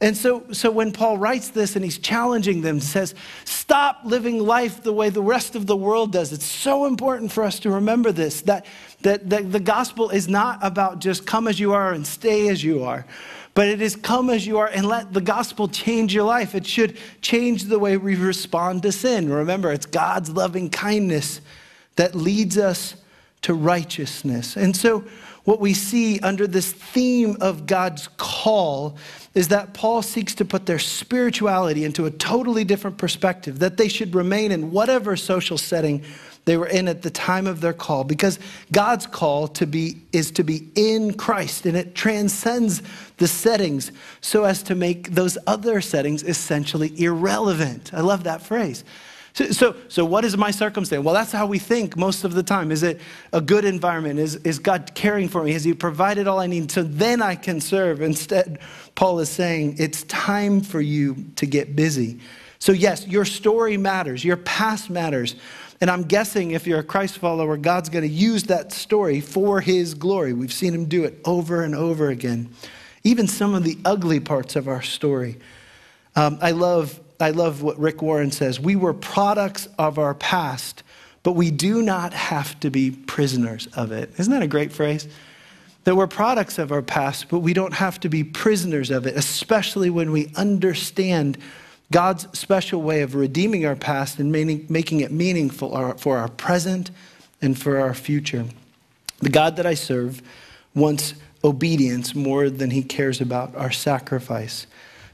And 0.00 0.14
so, 0.14 0.44
so 0.52 0.70
when 0.70 0.92
Paul 0.92 1.16
writes 1.16 1.48
this 1.48 1.74
and 1.74 1.84
he's 1.84 1.98
challenging 1.98 2.60
them, 2.60 2.80
says, 2.80 3.14
stop 3.44 4.00
living 4.04 4.38
life 4.38 4.82
the 4.82 4.92
way 4.92 5.08
the 5.08 5.22
rest 5.22 5.56
of 5.56 5.66
the 5.66 5.76
world 5.76 6.12
does. 6.12 6.32
It's 6.32 6.44
so 6.44 6.84
important 6.84 7.32
for 7.32 7.42
us 7.42 7.58
to 7.60 7.70
remember 7.70 8.12
this 8.12 8.42
that, 8.42 8.66
that, 9.00 9.30
that 9.30 9.52
the 9.52 9.60
gospel 9.60 10.10
is 10.10 10.28
not 10.28 10.58
about 10.62 10.98
just 10.98 11.26
come 11.26 11.48
as 11.48 11.58
you 11.58 11.72
are 11.72 11.92
and 11.92 12.06
stay 12.06 12.48
as 12.48 12.62
you 12.62 12.84
are 12.84 13.06
but 13.56 13.68
it 13.68 13.80
is 13.80 13.96
come 13.96 14.28
as 14.28 14.46
you 14.46 14.58
are 14.58 14.66
and 14.66 14.86
let 14.86 15.14
the 15.14 15.20
gospel 15.20 15.66
change 15.66 16.12
your 16.12 16.24
life. 16.24 16.54
It 16.54 16.66
should 16.66 16.98
change 17.22 17.64
the 17.64 17.78
way 17.78 17.96
we 17.96 18.14
respond 18.14 18.82
to 18.82 18.92
sin. 18.92 19.30
Remember, 19.30 19.72
it's 19.72 19.86
God's 19.86 20.28
loving 20.28 20.68
kindness 20.68 21.40
that 21.96 22.14
leads 22.14 22.58
us 22.58 22.96
to 23.42 23.54
righteousness. 23.54 24.56
And 24.56 24.76
so, 24.76 25.04
what 25.44 25.60
we 25.60 25.74
see 25.74 26.18
under 26.20 26.48
this 26.48 26.72
theme 26.72 27.36
of 27.40 27.66
God's 27.66 28.08
call 28.16 28.96
is 29.32 29.48
that 29.48 29.74
Paul 29.74 30.02
seeks 30.02 30.34
to 30.36 30.44
put 30.44 30.66
their 30.66 30.80
spirituality 30.80 31.84
into 31.84 32.04
a 32.04 32.10
totally 32.10 32.64
different 32.64 32.98
perspective, 32.98 33.60
that 33.60 33.76
they 33.76 33.86
should 33.86 34.12
remain 34.16 34.50
in 34.50 34.72
whatever 34.72 35.14
social 35.14 35.56
setting 35.56 36.02
they 36.46 36.56
were 36.56 36.66
in 36.66 36.88
at 36.88 37.02
the 37.02 37.10
time 37.10 37.46
of 37.46 37.60
their 37.60 37.72
call 37.72 38.04
because 38.04 38.38
God's 38.72 39.06
call 39.06 39.48
to 39.48 39.66
be 39.66 40.00
is 40.12 40.30
to 40.32 40.44
be 40.44 40.68
in 40.74 41.12
Christ 41.14 41.66
and 41.66 41.76
it 41.76 41.94
transcends 41.94 42.82
the 43.18 43.28
settings 43.28 43.90
so 44.20 44.44
as 44.44 44.62
to 44.64 44.74
make 44.74 45.10
those 45.10 45.36
other 45.46 45.80
settings 45.80 46.22
essentially 46.22 46.98
irrelevant. 47.00 47.92
I 47.92 48.00
love 48.00 48.24
that 48.24 48.42
phrase. 48.42 48.84
So, 49.36 49.50
so, 49.50 49.76
so, 49.88 50.02
what 50.06 50.24
is 50.24 50.34
my 50.34 50.50
circumstance? 50.50 51.04
Well, 51.04 51.12
that's 51.12 51.30
how 51.30 51.44
we 51.44 51.58
think 51.58 51.94
most 51.94 52.24
of 52.24 52.32
the 52.32 52.42
time. 52.42 52.72
Is 52.72 52.82
it 52.82 53.02
a 53.34 53.40
good 53.42 53.66
environment? 53.66 54.18
Is, 54.18 54.36
is 54.36 54.58
God 54.58 54.92
caring 54.94 55.28
for 55.28 55.44
me? 55.44 55.52
Has 55.52 55.62
He 55.62 55.74
provided 55.74 56.26
all 56.26 56.40
I 56.40 56.46
need 56.46 56.70
so 56.70 56.82
then 56.82 57.20
I 57.20 57.34
can 57.34 57.60
serve? 57.60 58.00
Instead, 58.00 58.60
Paul 58.94 59.20
is 59.20 59.28
saying 59.28 59.76
it's 59.78 60.04
time 60.04 60.62
for 60.62 60.80
you 60.80 61.26
to 61.36 61.44
get 61.44 61.76
busy. 61.76 62.18
So, 62.60 62.72
yes, 62.72 63.06
your 63.06 63.26
story 63.26 63.76
matters, 63.76 64.24
your 64.24 64.38
past 64.38 64.88
matters. 64.88 65.36
And 65.82 65.90
I'm 65.90 66.04
guessing 66.04 66.52
if 66.52 66.66
you're 66.66 66.80
a 66.80 66.82
Christ 66.82 67.18
follower, 67.18 67.58
God's 67.58 67.90
going 67.90 68.04
to 68.04 68.08
use 68.08 68.44
that 68.44 68.72
story 68.72 69.20
for 69.20 69.60
his 69.60 69.92
glory. 69.92 70.32
We've 70.32 70.50
seen 70.50 70.72
him 70.72 70.86
do 70.86 71.04
it 71.04 71.20
over 71.26 71.62
and 71.62 71.74
over 71.74 72.08
again. 72.08 72.48
Even 73.04 73.26
some 73.26 73.54
of 73.54 73.64
the 73.64 73.76
ugly 73.84 74.18
parts 74.18 74.56
of 74.56 74.66
our 74.66 74.80
story. 74.80 75.36
Um, 76.14 76.38
I, 76.40 76.52
love, 76.52 76.98
I 77.20 77.30
love 77.30 77.62
what 77.62 77.78
Rick 77.78 78.02
Warren 78.02 78.30
says. 78.30 78.60
We 78.60 78.76
were 78.76 78.92
products 78.92 79.68
of 79.78 79.98
our 79.98 80.14
past, 80.14 80.82
but 81.22 81.32
we 81.32 81.50
do 81.50 81.82
not 81.82 82.12
have 82.12 82.58
to 82.60 82.70
be 82.70 82.90
prisoners 82.90 83.66
of 83.74 83.92
it. 83.92 84.12
Isn't 84.18 84.32
that 84.32 84.42
a 84.42 84.48
great 84.48 84.72
phrase? 84.72 85.08
That 85.84 85.96
we're 85.96 86.06
products 86.06 86.58
of 86.58 86.72
our 86.72 86.82
past, 86.82 87.28
but 87.28 87.38
we 87.40 87.52
don't 87.52 87.74
have 87.74 88.00
to 88.00 88.08
be 88.08 88.24
prisoners 88.24 88.90
of 88.90 89.06
it, 89.06 89.16
especially 89.16 89.88
when 89.88 90.10
we 90.10 90.30
understand 90.36 91.38
God's 91.92 92.26
special 92.36 92.82
way 92.82 93.02
of 93.02 93.14
redeeming 93.14 93.64
our 93.64 93.76
past 93.76 94.18
and 94.18 94.32
making 94.32 95.00
it 95.00 95.12
meaningful 95.12 95.94
for 95.98 96.18
our 96.18 96.28
present 96.28 96.90
and 97.40 97.56
for 97.56 97.78
our 97.78 97.94
future. 97.94 98.44
The 99.20 99.30
God 99.30 99.56
that 99.56 99.66
I 99.66 99.74
serve 99.74 100.20
wants 100.74 101.14
obedience 101.44 102.14
more 102.14 102.50
than 102.50 102.70
he 102.70 102.82
cares 102.82 103.20
about 103.20 103.54
our 103.54 103.70
sacrifice. 103.70 104.66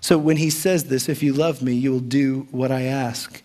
So 0.03 0.19
when 0.19 0.37
he 0.37 0.51
says 0.51 0.85
this, 0.85 1.09
if 1.09 1.23
you 1.23 1.33
love 1.33 1.63
me, 1.63 1.73
you 1.73 1.93
will 1.93 2.01
do 2.01 2.47
what 2.51 2.73
I 2.73 2.83
ask. 2.83 3.41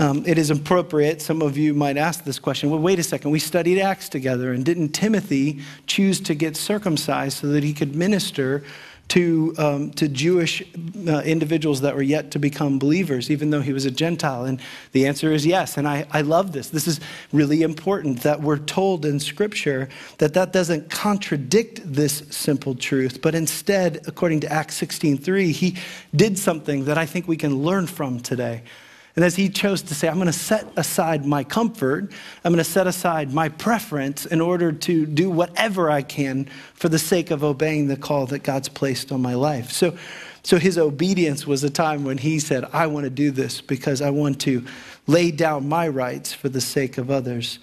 Um, 0.00 0.24
it 0.26 0.36
is 0.36 0.50
appropriate. 0.50 1.22
Some 1.22 1.42
of 1.42 1.56
you 1.56 1.74
might 1.74 1.96
ask 1.96 2.24
this 2.24 2.40
question 2.40 2.70
well, 2.70 2.80
wait 2.80 2.98
a 2.98 3.04
second. 3.04 3.30
We 3.30 3.38
studied 3.38 3.80
Acts 3.80 4.08
together, 4.08 4.52
and 4.52 4.64
didn't 4.64 4.88
Timothy 4.88 5.60
choose 5.86 6.20
to 6.22 6.34
get 6.34 6.56
circumcised 6.56 7.38
so 7.38 7.46
that 7.48 7.62
he 7.62 7.72
could 7.72 7.94
minister 7.94 8.64
to, 9.12 9.54
um, 9.58 9.90
to 9.90 10.08
Jewish 10.08 10.62
uh, 11.06 11.20
individuals 11.20 11.82
that 11.82 11.94
were 11.94 12.02
yet 12.02 12.30
to 12.30 12.38
become 12.38 12.78
believers, 12.78 13.30
even 13.30 13.50
though 13.50 13.60
he 13.60 13.74
was 13.74 13.84
a 13.84 13.90
Gentile? 13.90 14.46
And 14.46 14.58
the 14.92 15.06
answer 15.06 15.30
is 15.32 15.44
yes. 15.44 15.76
And 15.76 15.86
I, 15.86 16.06
I 16.12 16.22
love 16.22 16.52
this. 16.52 16.70
This 16.70 16.88
is 16.88 16.98
really 17.30 17.60
important 17.60 18.22
that 18.22 18.40
we're 18.40 18.56
told 18.56 19.04
in 19.04 19.20
Scripture 19.20 19.90
that 20.16 20.32
that 20.32 20.54
doesn't 20.54 20.88
contradict 20.88 21.82
this 21.84 22.22
simple 22.30 22.74
truth, 22.74 23.20
but 23.20 23.34
instead, 23.34 24.00
according 24.06 24.40
to 24.40 24.50
Acts 24.50 24.80
16.3, 24.80 25.50
he 25.50 25.76
did 26.16 26.38
something 26.38 26.86
that 26.86 26.96
I 26.96 27.04
think 27.04 27.28
we 27.28 27.36
can 27.36 27.62
learn 27.62 27.86
from 27.86 28.18
today. 28.18 28.62
And 29.14 29.24
as 29.24 29.36
he 29.36 29.50
chose 29.50 29.82
to 29.82 29.94
say, 29.94 30.08
I'm 30.08 30.14
going 30.14 30.26
to 30.26 30.32
set 30.32 30.66
aside 30.76 31.26
my 31.26 31.44
comfort, 31.44 32.12
I'm 32.44 32.52
going 32.52 32.64
to 32.64 32.70
set 32.70 32.86
aside 32.86 33.32
my 33.32 33.50
preference 33.50 34.24
in 34.24 34.40
order 34.40 34.72
to 34.72 35.06
do 35.06 35.30
whatever 35.30 35.90
I 35.90 36.02
can 36.02 36.48
for 36.74 36.88
the 36.88 36.98
sake 36.98 37.30
of 37.30 37.44
obeying 37.44 37.88
the 37.88 37.96
call 37.96 38.26
that 38.26 38.42
God's 38.42 38.70
placed 38.70 39.12
on 39.12 39.20
my 39.20 39.34
life. 39.34 39.70
So, 39.70 39.96
so 40.42 40.58
his 40.58 40.78
obedience 40.78 41.46
was 41.46 41.62
a 41.62 41.70
time 41.70 42.04
when 42.04 42.18
he 42.18 42.38
said, 42.38 42.64
I 42.72 42.86
want 42.86 43.04
to 43.04 43.10
do 43.10 43.30
this 43.30 43.60
because 43.60 44.00
I 44.00 44.10
want 44.10 44.40
to 44.42 44.64
lay 45.06 45.30
down 45.30 45.68
my 45.68 45.88
rights 45.88 46.32
for 46.32 46.48
the 46.48 46.60
sake 46.60 46.96
of 46.96 47.10
others. 47.10 47.58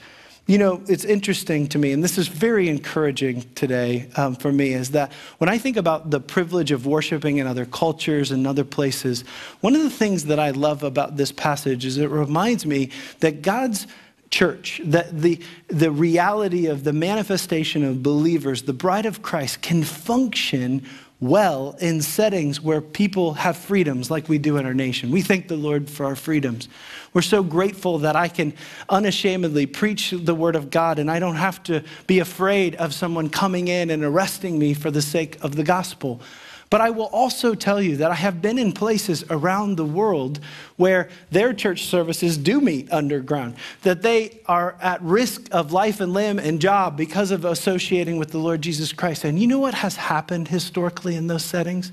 You 0.49 0.57
know, 0.57 0.81
it's 0.87 1.05
interesting 1.05 1.67
to 1.67 1.77
me, 1.77 1.91
and 1.91 2.03
this 2.03 2.17
is 2.17 2.27
very 2.27 2.69
encouraging 2.69 3.45
today 3.53 4.09
um, 4.15 4.33
for 4.33 4.51
me, 4.51 4.73
is 4.73 4.89
that 4.91 5.13
when 5.37 5.47
I 5.47 5.59
think 5.59 5.77
about 5.77 6.09
the 6.09 6.19
privilege 6.19 6.71
of 6.71 6.87
worshiping 6.87 7.37
in 7.37 7.45
other 7.45 7.67
cultures 7.67 8.31
and 8.31 8.47
other 8.47 8.63
places, 8.63 9.21
one 9.61 9.75
of 9.75 9.83
the 9.83 9.91
things 9.91 10.25
that 10.25 10.39
I 10.39 10.49
love 10.49 10.81
about 10.81 11.17
this 11.17 11.31
passage 11.31 11.85
is 11.85 11.99
it 11.99 12.09
reminds 12.09 12.65
me 12.65 12.89
that 13.19 13.43
God's 13.43 13.85
church, 14.31 14.81
that 14.85 15.21
the, 15.21 15.39
the 15.67 15.91
reality 15.91 16.65
of 16.65 16.83
the 16.83 16.93
manifestation 16.93 17.85
of 17.85 18.01
believers, 18.01 18.63
the 18.63 18.73
bride 18.73 19.05
of 19.05 19.21
Christ, 19.21 19.61
can 19.61 19.83
function 19.83 20.83
well 21.21 21.75
in 21.81 22.01
settings 22.01 22.61
where 22.61 22.79
people 22.79 23.33
have 23.33 23.57
freedoms 23.57 24.09
like 24.09 24.29
we 24.29 24.37
do 24.37 24.57
in 24.57 24.65
our 24.65 24.73
nation. 24.73 25.11
We 25.11 25.21
thank 25.21 25.49
the 25.49 25.57
Lord 25.57 25.89
for 25.89 26.05
our 26.05 26.15
freedoms. 26.15 26.69
We're 27.13 27.21
so 27.21 27.43
grateful 27.43 27.99
that 27.99 28.15
I 28.15 28.29
can 28.29 28.53
unashamedly 28.87 29.65
preach 29.65 30.11
the 30.11 30.35
Word 30.35 30.55
of 30.55 30.69
God 30.69 30.97
and 30.97 31.11
I 31.11 31.19
don't 31.19 31.35
have 31.35 31.61
to 31.63 31.83
be 32.07 32.19
afraid 32.19 32.75
of 32.75 32.93
someone 32.93 33.29
coming 33.29 33.67
in 33.67 33.89
and 33.89 34.03
arresting 34.03 34.57
me 34.57 34.73
for 34.73 34.91
the 34.91 35.01
sake 35.01 35.37
of 35.43 35.55
the 35.55 35.63
gospel. 35.63 36.21
But 36.69 36.81
I 36.81 36.91
will 36.91 37.05
also 37.05 37.55
tell 37.55 37.81
you 37.81 37.97
that 37.97 38.11
I 38.11 38.15
have 38.15 38.41
been 38.41 38.59
in 38.59 38.73
places 38.73 39.23
around 39.29 39.75
the 39.75 39.85
world 39.85 40.39
where 40.77 41.09
their 41.31 41.51
church 41.53 41.85
services 41.85 42.37
do 42.37 42.61
meet 42.61 42.91
underground, 42.91 43.55
that 43.81 44.03
they 44.03 44.41
are 44.45 44.75
at 44.79 45.01
risk 45.01 45.47
of 45.51 45.71
life 45.71 45.99
and 45.99 46.13
limb 46.13 46.37
and 46.37 46.61
job 46.61 46.95
because 46.95 47.31
of 47.31 47.43
associating 47.43 48.17
with 48.17 48.29
the 48.29 48.37
Lord 48.37 48.61
Jesus 48.61 48.93
Christ. 48.93 49.23
And 49.23 49.39
you 49.39 49.47
know 49.47 49.59
what 49.59 49.73
has 49.73 49.95
happened 49.95 50.49
historically 50.49 51.15
in 51.15 51.27
those 51.27 51.43
settings? 51.43 51.91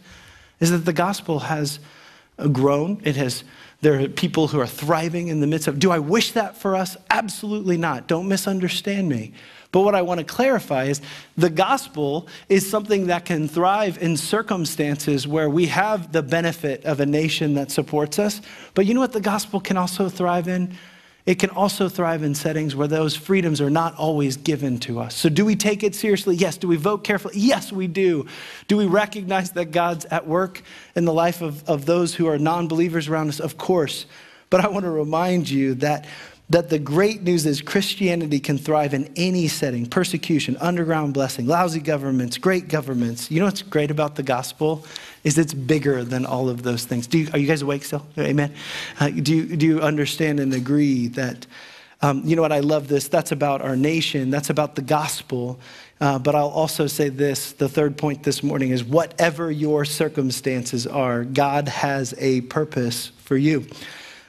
Is 0.61 0.71
that 0.71 0.85
the 0.85 0.93
gospel 0.93 1.41
has 1.41 1.81
grown. 2.53 3.01
It 3.05 3.17
has 3.17 3.45
there 3.83 4.01
are 4.01 4.09
people 4.09 4.49
who 4.49 4.59
are 4.59 4.67
thriving 4.67 5.29
in 5.29 5.41
the 5.41 5.47
midst 5.47 5.69
of. 5.69 5.79
Do 5.79 5.91
I 5.91 5.99
wish 5.99 6.33
that 6.33 6.57
for 6.57 6.75
us? 6.75 6.97
Absolutely 7.11 7.77
not. 7.77 8.07
Don't 8.07 8.27
misunderstand 8.27 9.09
me. 9.09 9.33
But 9.73 9.81
what 9.81 9.95
I 9.95 10.03
want 10.03 10.19
to 10.19 10.25
clarify 10.25 10.85
is 10.85 11.01
the 11.37 11.51
gospel 11.51 12.29
is 12.49 12.69
something 12.69 13.09
that 13.09 13.25
can 13.25 13.49
thrive 13.49 13.99
in 14.01 14.17
circumstances 14.17 15.27
where 15.27 15.51
we 15.51 15.67
have 15.67 16.13
the 16.13 16.23
benefit 16.23 16.85
of 16.85 17.01
a 17.01 17.07
nation 17.07 17.55
that 17.55 17.71
supports 17.71 18.19
us. 18.19 18.41
But 18.75 18.87
you 18.87 18.95
know 18.95 19.01
what 19.01 19.13
the 19.13 19.21
gospel 19.21 19.61
can 19.61 19.77
also 19.77 20.09
thrive 20.09 20.49
in? 20.49 20.77
It 21.27 21.41
can 21.41 21.51
also 21.51 21.89
thrive 21.89 22.23
in 22.23 22.37
settings 22.37 22.77
where 22.77 22.87
those 22.87 23.17
freedoms 23.17 23.61
are 23.61 23.69
not 23.69 23.97
always 23.97 24.37
given 24.37 24.79
to 24.81 25.01
us. 25.01 25.17
So, 25.17 25.29
do 25.29 25.45
we 25.45 25.57
take 25.57 25.83
it 25.83 25.93
seriously? 25.97 26.37
Yes. 26.37 26.57
Do 26.57 26.69
we 26.69 26.77
vote 26.77 27.03
carefully? 27.03 27.35
Yes, 27.37 27.73
we 27.73 27.89
do. 27.89 28.27
Do 28.69 28.77
we 28.77 28.87
recognize 28.87 29.51
that 29.53 29.73
God's 29.73 30.05
at 30.05 30.29
work 30.29 30.63
in 30.95 31.05
the 31.05 31.13
life 31.13 31.43
of, 31.43 31.69
of 31.69 31.85
those 31.85 32.15
who 32.15 32.29
are 32.29 32.39
non 32.39 32.69
believers 32.69 33.09
around 33.09 33.29
us? 33.29 33.41
Of 33.41 33.59
course. 33.59 34.07
But 34.51 34.65
I 34.65 34.69
want 34.69 34.85
to 34.85 34.91
remind 34.91 35.51
you 35.51 35.75
that 35.75 36.07
that 36.49 36.71
the 36.71 36.79
great 36.79 37.23
news 37.23 37.45
is 37.45 37.61
Christianity 37.61 38.39
can 38.39 38.57
thrive 38.57 38.95
in 38.95 39.13
any 39.17 39.49
setting 39.49 39.85
persecution, 39.85 40.57
underground 40.61 41.13
blessing, 41.13 41.47
lousy 41.47 41.81
governments, 41.81 42.39
great 42.39 42.69
governments. 42.69 43.31
You 43.31 43.41
know 43.41 43.47
what's 43.47 43.63
great 43.63 43.91
about 43.91 44.15
the 44.15 44.23
gospel? 44.23 44.85
Is 45.25 45.39
it's 45.39 45.53
bigger 45.53 46.05
than 46.05 46.25
all 46.25 46.49
of 46.49 46.63
those 46.63 46.85
things. 46.85 47.09
Do 47.09 47.19
you, 47.19 47.29
are 47.33 47.39
you 47.39 47.49
guys 47.49 47.63
awake 47.63 47.83
still? 47.85 48.07
Amen. 48.17 48.55
Uh, 49.01 49.11
do, 49.11 49.35
you, 49.35 49.57
do 49.57 49.67
you 49.67 49.81
understand 49.81 50.39
and 50.39 50.55
agree 50.55 51.09
that, 51.09 51.47
um, 52.01 52.23
you 52.25 52.37
know 52.37 52.43
what, 52.43 52.53
I 52.53 52.61
love 52.61 52.87
this. 52.87 53.09
That's 53.09 53.33
about 53.33 53.61
our 53.61 53.75
nation, 53.75 54.31
that's 54.31 54.51
about 54.51 54.77
the 54.77 54.83
gospel. 54.83 55.59
Uh, 56.01 56.19
but 56.19 56.37
I'll 56.37 56.49
also 56.49 56.87
say 56.87 57.09
this 57.09 57.53
the 57.53 57.69
third 57.69 57.97
point 57.97 58.23
this 58.23 58.43
morning 58.43 58.71
is 58.71 58.85
whatever 58.85 59.51
your 59.51 59.85
circumstances 59.85 60.87
are, 60.87 61.25
God 61.25 61.67
has 61.69 62.15
a 62.19 62.43
purpose 62.43 63.11
for 63.25 63.37
you. 63.37 63.67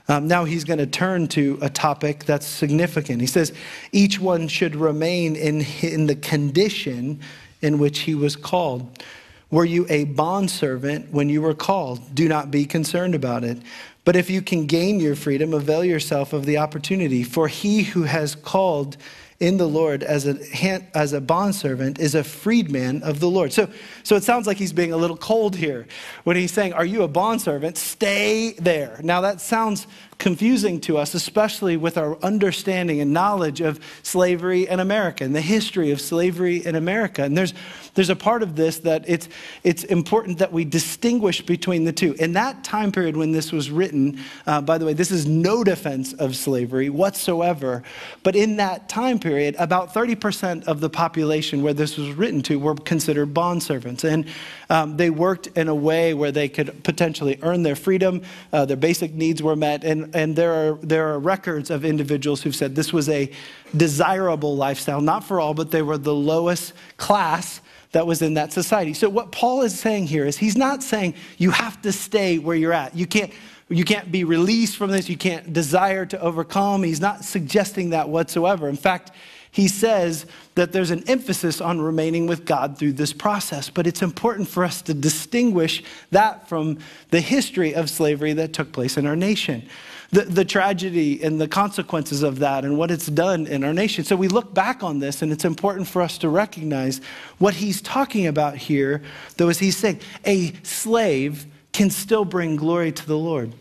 Um, 0.10 0.28
now 0.28 0.46
he's 0.46 0.63
going 0.63 0.80
to 0.80 0.88
turn 0.88 1.28
to 1.30 1.60
a 1.62 1.70
topic 1.70 2.24
that's 2.24 2.46
significant. 2.46 3.20
He 3.20 3.28
says, 3.28 3.52
each 3.91 4.20
one 4.20 4.48
should 4.48 4.76
remain 4.76 5.36
in, 5.36 5.65
in 5.82 6.08
the 6.08 6.15
condition 6.15 7.20
in 7.62 7.78
which 7.78 8.00
he 8.00 8.15
was 8.15 8.36
called. 8.36 9.04
Were 9.50 9.65
you 9.65 9.86
a 9.89 10.06
bondservant 10.06 11.12
when 11.12 11.30
you 11.30 11.41
were 11.41 11.54
called? 11.54 12.15
Do 12.15 12.28
not 12.28 12.52
be 12.52 12.65
concerned 12.65 13.15
about 13.15 13.43
it. 13.43 13.58
But 14.06 14.15
if 14.15 14.30
you 14.30 14.41
can 14.41 14.65
gain 14.65 15.00
your 15.02 15.15
freedom, 15.15 15.54
avail 15.54 15.84
yourself 15.84 16.32
of 16.32 16.46
the 16.46 16.58
opportunity. 16.58 17.24
For 17.24 17.50
he 17.50 17.84
who 17.84 18.04
has 18.04 18.36
called 18.36 18.96
in 19.39 19.58
the 19.58 19.67
Lord 19.67 20.02
as 20.02 20.26
a, 20.26 20.43
hand, 20.47 20.88
as 20.95 21.13
a 21.13 21.21
bondservant 21.21 22.00
is 22.00 22.15
a 22.15 22.23
freedman 22.23 23.04
of 23.04 23.19
the 23.19 23.30
Lord. 23.30 23.54
So, 23.54 23.69
so 24.04 24.15
it 24.15 24.23
sounds 24.23 24.47
like 24.47 24.58
he's 24.58 24.73
being 24.73 24.93
a 24.93 24.97
little 24.97 25.17
cold 25.17 25.56
here 25.56 25.88
when 26.23 26.36
he's 26.36 26.52
saying, 26.52 26.73
Are 26.73 26.86
you 26.86 27.04
a 27.04 27.08
bondservant? 27.08 27.78
Stay 27.78 28.54
there. 28.54 29.00
Now, 29.04 29.21
that 29.21 29.39
sounds 29.39 29.86
confusing 30.17 30.80
to 30.82 30.97
us, 30.97 31.13
especially 31.13 31.77
with 31.77 31.97
our 31.97 32.17
understanding 32.23 32.99
and 33.01 33.13
knowledge 33.13 33.62
of 33.62 33.80
slavery 34.01 34.67
in 34.67 34.80
America 34.80 35.23
and 35.23 35.36
the 35.36 35.41
history 35.41 35.91
of 35.91 36.01
slavery 36.01 36.65
in 36.65 36.75
America. 36.75 37.23
And 37.23 37.38
there's, 37.38 37.53
there's 37.93 38.10
a 38.10 38.15
part 38.15 38.41
of 38.41 38.56
this 38.56 38.80
that 38.80 39.08
it's, 39.08 39.30
it's 39.63 39.84
important 39.84 40.39
that 40.39 40.51
we 40.51 40.65
distinguish 40.65 41.41
between 41.41 41.84
the 41.84 41.93
two. 41.93 42.13
In 42.13 42.34
that 42.34 42.63
time 42.63 42.91
period 42.91 43.15
when 43.15 43.32
this 43.32 43.51
was 43.51 43.69
written, 43.69 44.19
uh, 44.47 44.62
by 44.62 44.77
the 44.77 44.86
way, 44.86 44.93
this 44.93 45.12
is 45.12 45.27
no 45.27 45.63
defense 45.63 46.13
of 46.13 46.36
slavery 46.36 46.89
whatsoever, 46.89 47.84
but 48.23 48.36
in 48.36 48.58
that 48.58 48.89
time 48.89 49.19
period, 49.19 49.56
about 49.60 49.93
30% 49.93 50.65
of 50.65 50.80
the 50.80 50.89
population 50.89 51.62
where 51.62 51.73
this 51.73 51.97
was 51.97 52.10
written 52.12 52.41
to 52.43 52.58
were 52.58 52.75
considered 52.75 53.34
bondservants. 53.34 54.03
And 54.03 54.27
um, 54.69 54.97
they 54.97 55.10
worked 55.10 55.47
in 55.47 55.67
a 55.67 55.75
way 55.75 56.13
where 56.13 56.32
they 56.32 56.49
could 56.49 56.84
potentially 56.84 57.39
earn 57.41 57.63
their 57.63 57.75
freedom, 57.75 58.23
uh, 58.51 58.65
their 58.65 58.77
basic 58.77 59.13
needs 59.13 59.41
were 59.41 59.56
met, 59.56 59.84
and 59.84 60.07
and, 60.13 60.36
there, 60.36 60.54
are, 60.54 60.76
there 60.76 61.10
are 61.10 61.20
records 61.20 61.70
of 61.70 61.86
individuals 61.86 62.41
who've 62.41 62.56
said 62.56 62.76
this 62.76 62.93
was 62.93 63.10
a 63.10 63.32
desirable 63.76 64.56
lifestyle, 64.56 65.02
not 65.02 65.24
for 65.24 65.39
all, 65.39 65.54
but 65.54 65.72
they 65.72 65.82
were 65.82 65.98
the 65.98 66.13
lowest 66.13 66.74
class 66.98 67.62
that 67.91 68.06
was 68.06 68.22
in 68.22 68.36
that 68.36 68.54
society. 68.54 68.93
So, 68.93 69.10
what 69.10 69.32
Paul 69.32 69.62
is 69.62 69.78
saying 69.78 70.08
here 70.08 70.26
is 70.26 70.38
he's 70.38 70.58
not 70.58 70.84
saying 70.84 71.15
you 71.38 71.52
have 71.52 71.82
to 71.84 71.91
stay 71.91 72.38
where 72.38 72.56
you're 72.56 72.74
at. 72.74 72.96
You 72.96 73.08
can't, 73.08 73.32
you 73.70 73.86
can't 73.86 74.12
be 74.12 74.24
released 74.24 74.78
from 74.78 74.91
this. 74.91 75.10
You 75.10 75.17
can't 75.17 75.54
desire 75.54 76.06
to 76.06 76.22
overcome. 76.22 76.84
He's 76.84 77.02
not 77.02 77.24
suggesting 77.24 77.91
that 77.91 78.10
whatsoever. 78.10 78.70
In 78.70 78.76
fact, 78.76 79.12
he 79.52 79.67
says 79.67 80.26
that 80.56 80.72
there's 80.72 80.91
an 80.91 81.04
emphasis 81.08 81.62
on 81.62 81.82
remaining 81.82 82.28
with 82.28 82.46
God 82.46 82.78
through 82.78 82.93
this 82.93 83.13
process. 83.13 83.70
But 83.70 83.88
it's 83.88 84.02
important 84.02 84.48
for 84.48 84.63
us 84.63 84.82
to 84.84 84.93
distinguish 84.93 85.84
that 86.12 86.48
from 86.48 86.80
the 87.10 87.22
history 87.22 87.74
of 87.74 87.89
slavery 87.89 88.34
that 88.34 88.54
took 88.54 88.72
place 88.72 88.98
in 88.98 89.08
our 89.08 89.15
nation 89.15 89.67
the, 90.12 90.22
the 90.22 90.46
tragedy 90.46 91.22
and 91.22 91.39
the 91.39 91.48
consequences 91.48 92.24
of 92.24 92.39
that 92.39 92.63
and 92.63 92.78
what 92.78 92.91
it's 92.91 93.08
done 93.08 93.48
in 93.48 93.63
our 93.63 93.74
nation. 93.74 94.04
So 94.04 94.15
we 94.15 94.28
look 94.28 94.54
back 94.54 94.84
on 94.84 95.00
this, 95.00 95.22
and 95.22 95.32
it's 95.32 95.46
important 95.46 95.88
for 95.88 96.02
us 96.02 96.17
to 96.20 96.30
recognize 96.30 97.02
what 97.38 97.56
he's 97.56 97.82
talking 97.82 98.28
about 98.28 98.56
here, 98.56 99.02
though, 99.38 99.50
as 99.50 99.60
he's 99.60 99.78
saying, 99.78 100.00
a 100.26 100.54
slave 100.63 101.46
can 101.74 101.89
still 101.89 102.26
bring 102.26 102.56
glory 102.56 102.91
to 102.91 103.06
the 103.06 103.17
Lord. 103.17 103.54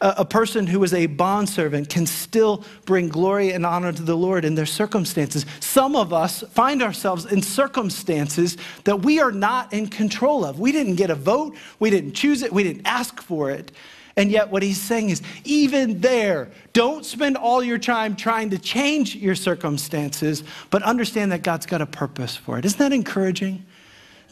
A, 0.00 0.14
a 0.18 0.24
person 0.24 0.66
who 0.66 0.82
is 0.82 0.92
a 0.92 1.06
bondservant 1.06 1.88
can 1.88 2.04
still 2.04 2.64
bring 2.84 3.08
glory 3.08 3.52
and 3.52 3.64
honor 3.64 3.92
to 3.92 4.02
the 4.02 4.16
Lord 4.16 4.44
in 4.44 4.56
their 4.56 4.66
circumstances. 4.66 5.46
Some 5.60 5.96
of 5.96 6.12
us 6.12 6.42
find 6.50 6.82
ourselves 6.82 7.24
in 7.24 7.40
circumstances 7.40 8.58
that 8.84 9.02
we 9.02 9.20
are 9.20 9.32
not 9.32 9.72
in 9.72 9.86
control 9.86 10.44
of. 10.44 10.58
We 10.58 10.72
didn't 10.72 10.96
get 10.96 11.10
a 11.10 11.14
vote, 11.14 11.56
we 11.78 11.88
didn't 11.88 12.12
choose 12.12 12.42
it, 12.42 12.52
we 12.52 12.64
didn't 12.64 12.86
ask 12.86 13.22
for 13.22 13.50
it. 13.50 13.72
And 14.16 14.30
yet, 14.30 14.50
what 14.50 14.62
he's 14.62 14.80
saying 14.80 15.10
is, 15.10 15.22
even 15.44 16.00
there, 16.00 16.50
don't 16.72 17.04
spend 17.04 17.36
all 17.36 17.62
your 17.62 17.78
time 17.78 18.14
trying 18.14 18.50
to 18.50 18.58
change 18.58 19.16
your 19.16 19.34
circumstances, 19.34 20.44
but 20.70 20.82
understand 20.82 21.32
that 21.32 21.42
God's 21.42 21.66
got 21.66 21.80
a 21.80 21.86
purpose 21.86 22.36
for 22.36 22.58
it. 22.58 22.64
Isn't 22.64 22.78
that 22.78 22.92
encouraging? 22.92 23.64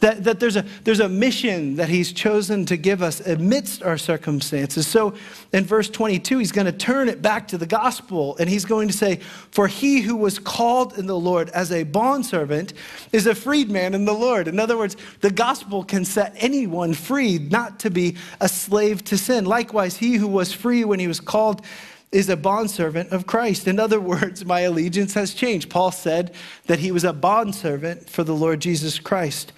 That, 0.01 0.23
that 0.23 0.39
there's, 0.39 0.55
a, 0.55 0.65
there's 0.83 0.99
a 0.99 1.07
mission 1.07 1.75
that 1.75 1.87
he's 1.87 2.11
chosen 2.11 2.65
to 2.65 2.75
give 2.75 3.03
us 3.03 3.19
amidst 3.21 3.83
our 3.83 3.99
circumstances. 3.99 4.87
So 4.87 5.13
in 5.53 5.63
verse 5.63 5.89
22, 5.89 6.39
he's 6.39 6.51
going 6.51 6.65
to 6.65 6.71
turn 6.71 7.07
it 7.07 7.21
back 7.21 7.47
to 7.49 7.57
the 7.57 7.67
gospel 7.67 8.35
and 8.37 8.49
he's 8.49 8.65
going 8.65 8.87
to 8.87 8.93
say, 8.95 9.17
For 9.51 9.67
he 9.67 10.01
who 10.01 10.15
was 10.15 10.39
called 10.39 10.97
in 10.97 11.05
the 11.05 11.17
Lord 11.17 11.49
as 11.51 11.71
a 11.71 11.83
bondservant 11.83 12.73
is 13.11 13.27
a 13.27 13.35
freedman 13.35 13.93
in 13.93 14.05
the 14.05 14.13
Lord. 14.13 14.47
In 14.47 14.59
other 14.59 14.75
words, 14.75 14.97
the 15.21 15.29
gospel 15.29 15.83
can 15.83 16.03
set 16.03 16.33
anyone 16.35 16.93
free, 16.93 17.37
not 17.37 17.79
to 17.81 17.91
be 17.91 18.17
a 18.39 18.49
slave 18.49 19.03
to 19.05 19.19
sin. 19.19 19.45
Likewise, 19.45 19.97
he 19.97 20.15
who 20.15 20.27
was 20.27 20.51
free 20.51 20.83
when 20.83 20.99
he 20.99 21.07
was 21.07 21.19
called 21.19 21.63
is 22.11 22.27
a 22.29 22.35
bondservant 22.35 23.11
of 23.11 23.25
Christ. 23.25 23.67
In 23.67 23.79
other 23.79 23.99
words, 23.99 24.43
my 24.43 24.61
allegiance 24.61 25.13
has 25.13 25.33
changed. 25.33 25.69
Paul 25.69 25.91
said 25.91 26.33
that 26.65 26.79
he 26.79 26.91
was 26.91 27.03
a 27.03 27.13
bondservant 27.13 28.09
for 28.09 28.23
the 28.23 28.35
Lord 28.35 28.59
Jesus 28.59 28.99
Christ. 28.99 29.53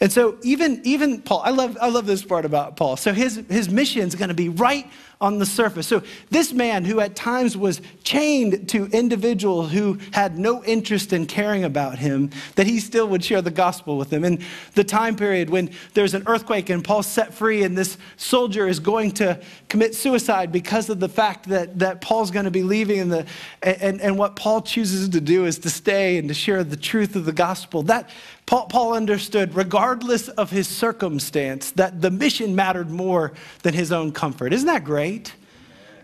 And 0.00 0.10
so 0.10 0.36
even, 0.42 0.80
even 0.84 1.22
Paul, 1.22 1.42
I 1.44 1.50
love, 1.50 1.78
I 1.80 1.88
love 1.88 2.06
this 2.06 2.24
part 2.24 2.44
about 2.44 2.76
Paul. 2.76 2.96
So 2.96 3.12
his, 3.12 3.42
his 3.48 3.68
mission 3.68 4.02
is 4.02 4.16
going 4.16 4.30
to 4.30 4.34
be 4.34 4.48
right 4.48 4.90
on 5.22 5.38
the 5.38 5.46
surface. 5.46 5.86
So, 5.86 6.02
this 6.30 6.52
man 6.52 6.84
who 6.84 6.98
at 6.98 7.14
times 7.14 7.56
was 7.56 7.80
chained 8.02 8.68
to 8.70 8.86
individuals 8.86 9.70
who 9.70 9.98
had 10.10 10.36
no 10.36 10.64
interest 10.64 11.12
in 11.12 11.26
caring 11.26 11.62
about 11.62 11.98
him, 11.98 12.30
that 12.56 12.66
he 12.66 12.80
still 12.80 13.06
would 13.08 13.24
share 13.24 13.40
the 13.40 13.52
gospel 13.52 13.96
with 13.96 14.10
them. 14.10 14.24
In 14.24 14.42
the 14.74 14.82
time 14.82 15.14
period 15.14 15.48
when 15.48 15.70
there's 15.94 16.14
an 16.14 16.24
earthquake 16.26 16.70
and 16.70 16.82
Paul's 16.82 17.06
set 17.06 17.32
free, 17.32 17.62
and 17.62 17.78
this 17.78 17.96
soldier 18.16 18.66
is 18.66 18.80
going 18.80 19.12
to 19.12 19.40
commit 19.68 19.94
suicide 19.94 20.50
because 20.50 20.90
of 20.90 20.98
the 20.98 21.08
fact 21.08 21.48
that, 21.48 21.78
that 21.78 22.00
Paul's 22.00 22.32
going 22.32 22.44
to 22.44 22.50
be 22.50 22.64
leaving, 22.64 22.98
and, 22.98 23.12
the, 23.12 23.26
and, 23.62 24.00
and 24.00 24.18
what 24.18 24.34
Paul 24.34 24.60
chooses 24.60 25.08
to 25.10 25.20
do 25.20 25.46
is 25.46 25.60
to 25.60 25.70
stay 25.70 26.18
and 26.18 26.26
to 26.26 26.34
share 26.34 26.64
the 26.64 26.76
truth 26.76 27.14
of 27.14 27.26
the 27.26 27.32
gospel. 27.32 27.84
That 27.84 28.10
Paul, 28.52 28.92
understood, 28.92 29.54
regardless 29.54 30.28
of 30.28 30.50
his 30.50 30.68
circumstance, 30.68 31.70
that 31.72 32.02
the 32.02 32.10
mission 32.10 32.54
mattered 32.54 32.90
more 32.90 33.32
than 33.62 33.72
his 33.72 33.90
own 33.90 34.12
comfort. 34.12 34.52
Isn't 34.52 34.66
that 34.66 34.84
great? 34.84 35.32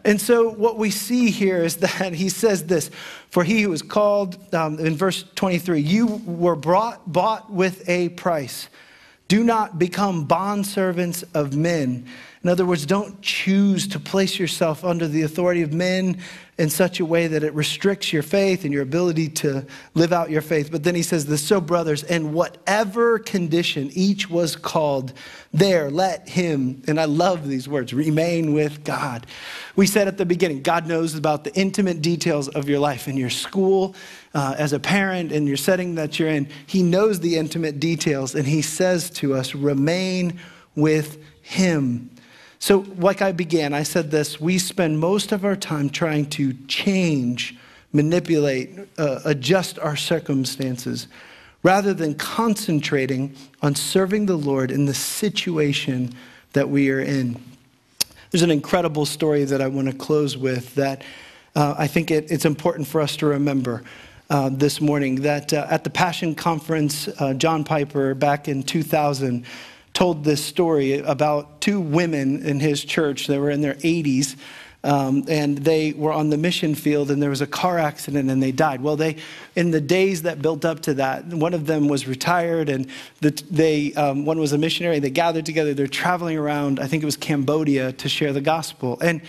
And 0.03 0.19
so, 0.19 0.49
what 0.49 0.79
we 0.79 0.91
see 0.91 1.31
here 1.31 1.63
is 1.63 1.77
that 1.99 2.15
he 2.15 2.31
says 2.31 2.65
this 2.65 2.91
For 3.29 3.45
he 3.45 3.61
who 3.61 3.69
was 3.69 3.83
called, 3.83 4.55
um, 4.55 4.79
in 4.79 4.97
verse 4.97 5.27
23, 5.35 5.81
you 5.81 6.07
were 6.25 6.57
brought, 6.57 7.13
bought 7.13 7.53
with 7.53 7.87
a 7.87 8.09
price. 8.11 8.69
Do 9.29 9.45
not 9.45 9.79
become 9.79 10.27
bondservants 10.27 11.25
of 11.35 11.55
men. 11.55 12.07
In 12.49 12.53
other 12.53 12.65
words, 12.65 12.87
don't 12.87 13.21
choose 13.21 13.87
to 13.89 14.01
place 14.01 14.39
yourself 14.39 14.83
under 14.83 15.07
the 15.07 15.21
authority 15.21 15.61
of 15.61 15.75
men 15.75 16.17
in 16.57 16.71
such 16.71 16.99
a 16.99 17.05
way 17.05 17.27
that 17.27 17.45
it 17.45 17.53
restricts 17.53 18.11
your 18.11 18.23
faith 18.23 18.65
and 18.65 18.73
your 18.73 18.81
ability 18.81 19.29
to 19.29 19.67
live 19.93 20.15
out 20.15 20.31
your 20.31 20.41
faith. 20.41 20.73
But 20.73 20.83
then 20.83 20.95
he 20.95 21.03
says 21.03 21.27
this 21.27 21.47
So, 21.47 21.61
brothers, 21.61 22.05
in 22.05 22.33
whatever 22.33 23.19
condition 23.19 23.91
each 23.93 24.31
was 24.31 24.57
called, 24.57 25.13
there 25.53 25.91
let 25.91 26.27
him, 26.27 26.81
and 26.89 26.99
I 26.99 27.05
love 27.05 27.47
these 27.47 27.69
words, 27.69 27.93
remain 27.93 28.55
with 28.55 28.83
God. 28.83 29.27
We 29.77 29.87
said 29.87 30.09
at 30.09 30.17
the 30.17 30.25
beginning, 30.25 30.63
God 30.63 30.87
knows 30.87 31.15
about 31.15 31.45
the 31.45 31.55
intimate 31.55 32.01
details 32.01 32.49
of 32.49 32.67
your 32.67 32.79
life 32.79 33.09
in 33.09 33.19
your 33.19 33.29
school, 33.29 33.95
uh, 34.33 34.55
as 34.57 34.73
a 34.73 34.81
parent, 34.81 35.33
in 35.33 35.47
your 35.47 35.59
setting 35.59 35.97
that 35.97 36.19
you're 36.19 36.31
in. 36.31 36.49
He 36.67 36.83
knows 36.83 37.21
the 37.21 37.37
intimate 37.37 37.79
details, 37.79 38.35
and 38.35 38.47
he 38.47 38.63
says 38.63 39.11
to 39.11 39.35
us, 39.35 39.55
remain 39.55 40.41
with 40.75 41.23
him. 41.43 42.09
So, 42.61 42.85
like 42.97 43.23
I 43.23 43.33
began, 43.33 43.73
I 43.73 43.85
said 43.85 44.11
this 44.11 44.41
we 44.41 44.59
spend 44.59 44.99
most 44.99 45.33
of 45.33 45.45
our 45.45 45.57
time 45.57 45.91
trying 45.91 46.27
to 46.31 46.55
change, 46.67 47.57
manipulate, 47.93 48.79
uh, 48.99 49.21
adjust 49.25 49.79
our 49.79 49.97
circumstances 49.97 51.07
rather 51.63 51.93
than 51.93 52.15
concentrating 52.15 53.35
on 53.63 53.75
serving 53.75 54.27
the 54.27 54.37
Lord 54.37 54.71
in 54.71 54.87
the 54.87 54.95
situation 54.95 56.15
that 56.53 56.69
we 56.69 56.91
are 56.91 57.01
in. 57.01 57.41
There's 58.31 58.43
an 58.43 58.51
incredible 58.51 59.07
story 59.07 59.45
that 59.45 59.61
I 59.61 59.69
want 59.69 59.89
to 59.89 59.97
close 59.97 60.37
with 60.37 60.75
that 60.75 61.03
uh, 61.55 61.75
I 61.79 61.87
think 61.87 62.11
it, 62.11 62.31
it's 62.31 62.45
important 62.45 62.87
for 62.87 63.01
us 63.01 63.17
to 63.17 63.27
remember. 63.27 63.83
Uh, 64.31 64.51
this 64.53 64.79
morning, 64.79 65.23
that 65.23 65.55
uh, 65.55 65.67
at 65.71 65.85
the 65.85 65.91
Passion 65.91 66.35
Conference, 66.35 67.09
uh, 67.19 67.33
John 67.33 67.65
Piper, 67.65 68.15
back 68.15 68.47
in 68.47 68.63
2000, 68.63 69.43
told 69.99 70.23
this 70.23 70.45
story 70.45 71.01
about 71.01 71.61
two 71.61 71.81
women 71.81 72.47
in 72.47 72.61
his 72.61 72.85
church 72.85 73.27
that 73.27 73.41
were 73.41 73.51
in 73.51 73.63
their 73.63 73.75
80s. 73.75 74.37
Um, 74.85 75.25
and 75.27 75.59
they 75.59 75.93
were 75.93 76.13
on 76.13 76.31
the 76.31 76.37
mission 76.37 76.77
field 76.77 77.11
and 77.11 77.21
there 77.21 77.31
was 77.31 77.41
a 77.41 77.49
car 77.49 77.81
accident 77.81 78.31
and 78.31 78.41
they 78.41 78.53
died. 78.53 78.81
Well 78.81 78.95
they 78.95 79.17
in 79.57 79.73
the 79.73 79.81
days 79.81 80.23
that 80.23 80.41
built 80.41 80.65
up 80.65 80.83
to 80.83 80.95
that 80.95 81.25
one 81.25 81.53
of 81.53 81.67
them 81.67 81.89
was 81.89 82.07
retired 82.07 82.69
and 82.69 82.87
the, 83.23 83.31
they 83.51 83.93
um, 83.95 84.25
one 84.25 84.39
was 84.39 84.53
a 84.53 84.59
missionary. 84.59 85.01
They 85.01 85.11
gathered 85.11 85.45
together. 85.45 85.75
They're 85.75 85.89
traveling 85.89 86.39
around 86.39 86.79
i 86.79 86.87
think 86.87 87.03
it 87.03 87.07
was 87.07 87.17
cambodia 87.17 87.91
to 87.95 88.09
share 88.09 88.33
the 88.33 88.41
gospel. 88.41 89.01
And 89.01 89.21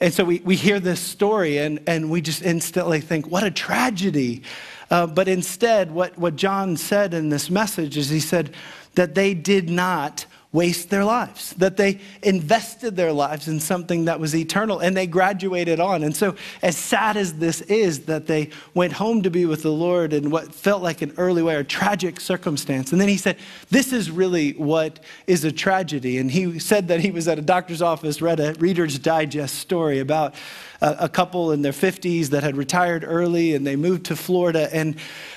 and 0.00 0.12
so 0.12 0.24
we, 0.24 0.40
we 0.40 0.56
hear 0.56 0.80
this 0.80 0.98
story 0.98 1.58
and, 1.58 1.80
and 1.86 2.10
we 2.10 2.22
just 2.22 2.42
instantly 2.42 3.00
think 3.00 3.28
what 3.28 3.44
a 3.44 3.52
tragedy. 3.52 4.42
Uh, 4.90 5.06
but 5.06 5.28
instead 5.28 5.92
what, 5.92 6.18
what 6.18 6.34
john 6.34 6.76
said 6.76 7.14
in 7.14 7.28
this 7.28 7.50
message 7.50 7.96
is 7.96 8.08
he 8.08 8.18
said 8.18 8.52
that 8.98 9.14
they 9.14 9.32
did 9.32 9.70
not 9.70 10.26
waste 10.50 10.90
their 10.90 11.04
lives, 11.04 11.52
that 11.54 11.76
they 11.76 12.00
invested 12.24 12.96
their 12.96 13.12
lives 13.12 13.46
in 13.46 13.60
something 13.60 14.06
that 14.06 14.18
was 14.18 14.34
eternal 14.34 14.80
and 14.80 14.96
they 14.96 15.06
graduated 15.06 15.78
on. 15.78 16.02
And 16.02 16.16
so, 16.16 16.34
as 16.62 16.76
sad 16.76 17.16
as 17.16 17.34
this 17.34 17.60
is, 17.60 18.06
that 18.06 18.26
they 18.26 18.50
went 18.74 18.94
home 18.94 19.22
to 19.22 19.30
be 19.30 19.46
with 19.46 19.62
the 19.62 19.70
Lord 19.70 20.12
in 20.12 20.30
what 20.30 20.52
felt 20.52 20.82
like 20.82 21.00
an 21.00 21.14
early 21.16 21.44
way 21.44 21.54
or 21.54 21.62
tragic 21.62 22.18
circumstance. 22.18 22.90
And 22.90 23.00
then 23.00 23.08
he 23.08 23.16
said, 23.16 23.36
This 23.70 23.92
is 23.92 24.10
really 24.10 24.52
what 24.52 24.98
is 25.28 25.44
a 25.44 25.52
tragedy. 25.52 26.18
And 26.18 26.28
he 26.28 26.58
said 26.58 26.88
that 26.88 26.98
he 26.98 27.12
was 27.12 27.28
at 27.28 27.38
a 27.38 27.42
doctor's 27.42 27.82
office, 27.82 28.20
read 28.20 28.40
a 28.40 28.54
Reader's 28.54 28.98
Digest 28.98 29.54
story 29.54 30.00
about 30.00 30.34
a, 30.80 30.96
a 31.00 31.08
couple 31.08 31.52
in 31.52 31.62
their 31.62 31.72
50s 31.72 32.28
that 32.28 32.42
had 32.42 32.56
retired 32.56 33.04
early 33.06 33.54
and 33.54 33.66
they 33.66 33.76
moved 33.76 34.06
to 34.06 34.16
Florida. 34.16 34.68
And 34.74 34.96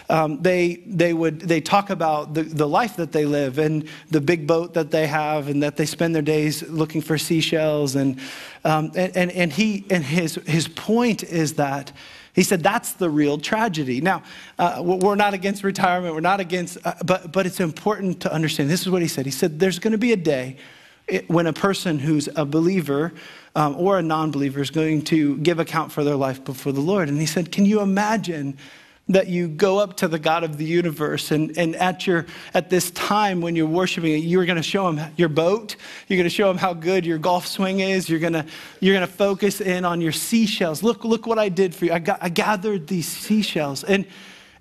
um, 0.10 0.41
they, 0.41 0.84
they 0.86 1.13
would 1.13 1.41
they 1.41 1.62
talk 1.62 1.89
about 1.89 2.34
the, 2.34 2.43
the 2.43 2.67
life 2.67 2.97
that 2.97 3.12
they 3.12 3.26
live 3.51 3.65
and 3.65 3.87
the 4.09 4.21
big 4.21 4.47
boat 4.47 4.73
that 4.73 4.91
they 4.91 5.07
have 5.07 5.47
and 5.47 5.63
that 5.63 5.77
they 5.77 5.85
spend 5.85 6.15
their 6.15 6.21
days 6.21 6.63
looking 6.69 7.01
for 7.01 7.17
seashells 7.17 7.95
and, 7.95 8.19
um, 8.63 8.91
and, 8.95 9.15
and, 9.15 9.31
and, 9.31 9.53
he, 9.53 9.85
and 9.89 10.03
his, 10.03 10.35
his 10.45 10.67
point 10.67 11.23
is 11.23 11.53
that 11.53 11.91
he 12.33 12.43
said 12.43 12.63
that's 12.63 12.93
the 12.93 13.09
real 13.09 13.37
tragedy. 13.37 13.99
Now, 13.99 14.23
uh, 14.57 14.81
we're 14.83 15.15
not 15.15 15.33
against 15.33 15.63
retirement, 15.63 16.13
we're 16.13 16.21
not 16.21 16.39
against, 16.39 16.77
uh, 16.85 16.93
but, 17.05 17.31
but 17.31 17.45
it's 17.45 17.59
important 17.59 18.21
to 18.21 18.33
understand. 18.33 18.69
This 18.69 18.81
is 18.81 18.89
what 18.89 19.01
he 19.01 19.07
said. 19.07 19.25
He 19.25 19.31
said, 19.31 19.59
There's 19.59 19.79
going 19.79 19.91
to 19.91 19.97
be 19.97 20.13
a 20.13 20.17
day 20.17 20.57
when 21.27 21.45
a 21.45 21.51
person 21.51 21.99
who's 21.99 22.29
a 22.37 22.45
believer 22.45 23.11
um, 23.53 23.75
or 23.75 23.99
a 23.99 24.01
non 24.01 24.31
believer 24.31 24.61
is 24.61 24.69
going 24.69 25.01
to 25.01 25.37
give 25.39 25.59
account 25.59 25.91
for 25.91 26.05
their 26.05 26.15
life 26.15 26.41
before 26.45 26.71
the 26.71 26.79
Lord. 26.79 27.09
And 27.09 27.19
he 27.19 27.25
said, 27.25 27.51
Can 27.51 27.65
you 27.65 27.81
imagine 27.81 28.57
that 29.09 29.27
you 29.27 29.47
go 29.47 29.79
up 29.79 29.97
to 29.97 30.07
the 30.07 30.19
God 30.19 30.43
of 30.43 30.57
the 30.57 30.63
universe 30.63 31.31
and, 31.31 31.57
and 31.57 31.75
at, 31.75 32.07
your, 32.07 32.25
at 32.53 32.69
this 32.69 32.91
time 32.91 33.41
when 33.41 33.55
you're 33.55 33.67
worshiping, 33.67 34.23
you're 34.23 34.45
going 34.45 34.57
to 34.57 34.63
show 34.63 34.87
him 34.87 35.11
your 35.17 35.27
boat. 35.27 35.75
You're 36.07 36.17
going 36.17 36.29
to 36.29 36.35
show 36.35 36.49
him 36.49 36.57
how 36.57 36.73
good 36.73 37.05
your 37.05 37.17
golf 37.17 37.45
swing 37.45 37.81
is. 37.81 38.07
You're 38.07 38.19
going 38.19 38.33
to, 38.33 38.45
you're 38.79 38.99
to 38.99 39.07
focus 39.07 39.59
in 39.59 39.83
on 39.85 40.01
your 40.01 40.11
seashells. 40.11 40.81
Look, 40.81 41.03
look 41.03 41.25
what 41.25 41.39
I 41.39 41.49
did 41.49 41.75
for 41.75 41.85
you. 41.85 41.93
I, 41.93 41.99
got, 41.99 42.19
I 42.21 42.29
gathered 42.29 42.87
these 42.87 43.07
seashells. 43.07 43.83
And, 43.83 44.05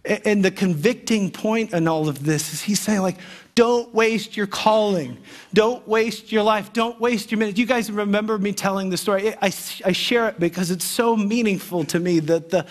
and 0.05 0.45
the 0.45 0.51
convicting 0.51 1.31
point 1.31 1.73
in 1.73 1.87
all 1.87 2.09
of 2.09 2.25
this 2.25 2.53
is 2.53 2.63
he's 2.63 2.81
saying 2.81 3.03
like, 3.03 3.19
don't 3.55 3.95
waste 3.95 4.37
your 4.37 4.47
calling. 4.47 5.19
Don't 5.53 5.87
waste 5.87 6.33
your 6.33 6.43
life. 6.43 6.73
Don't 6.73 6.99
waste 6.99 7.31
your 7.31 7.39
minutes. 7.39 7.59
You 7.59 7.67
guys 7.67 7.91
remember 7.91 8.39
me 8.39 8.53
telling 8.53 8.89
the 8.89 8.97
story. 8.97 9.35
I, 9.35 9.53
I 9.85 9.93
share 9.93 10.29
it 10.29 10.41
because 10.41 10.71
it's 10.71 10.85
so 10.85 11.17
meaningful 11.17 11.85
to 11.85 12.01
me 12.01 12.21
that 12.21 12.49
the, 12.51 12.67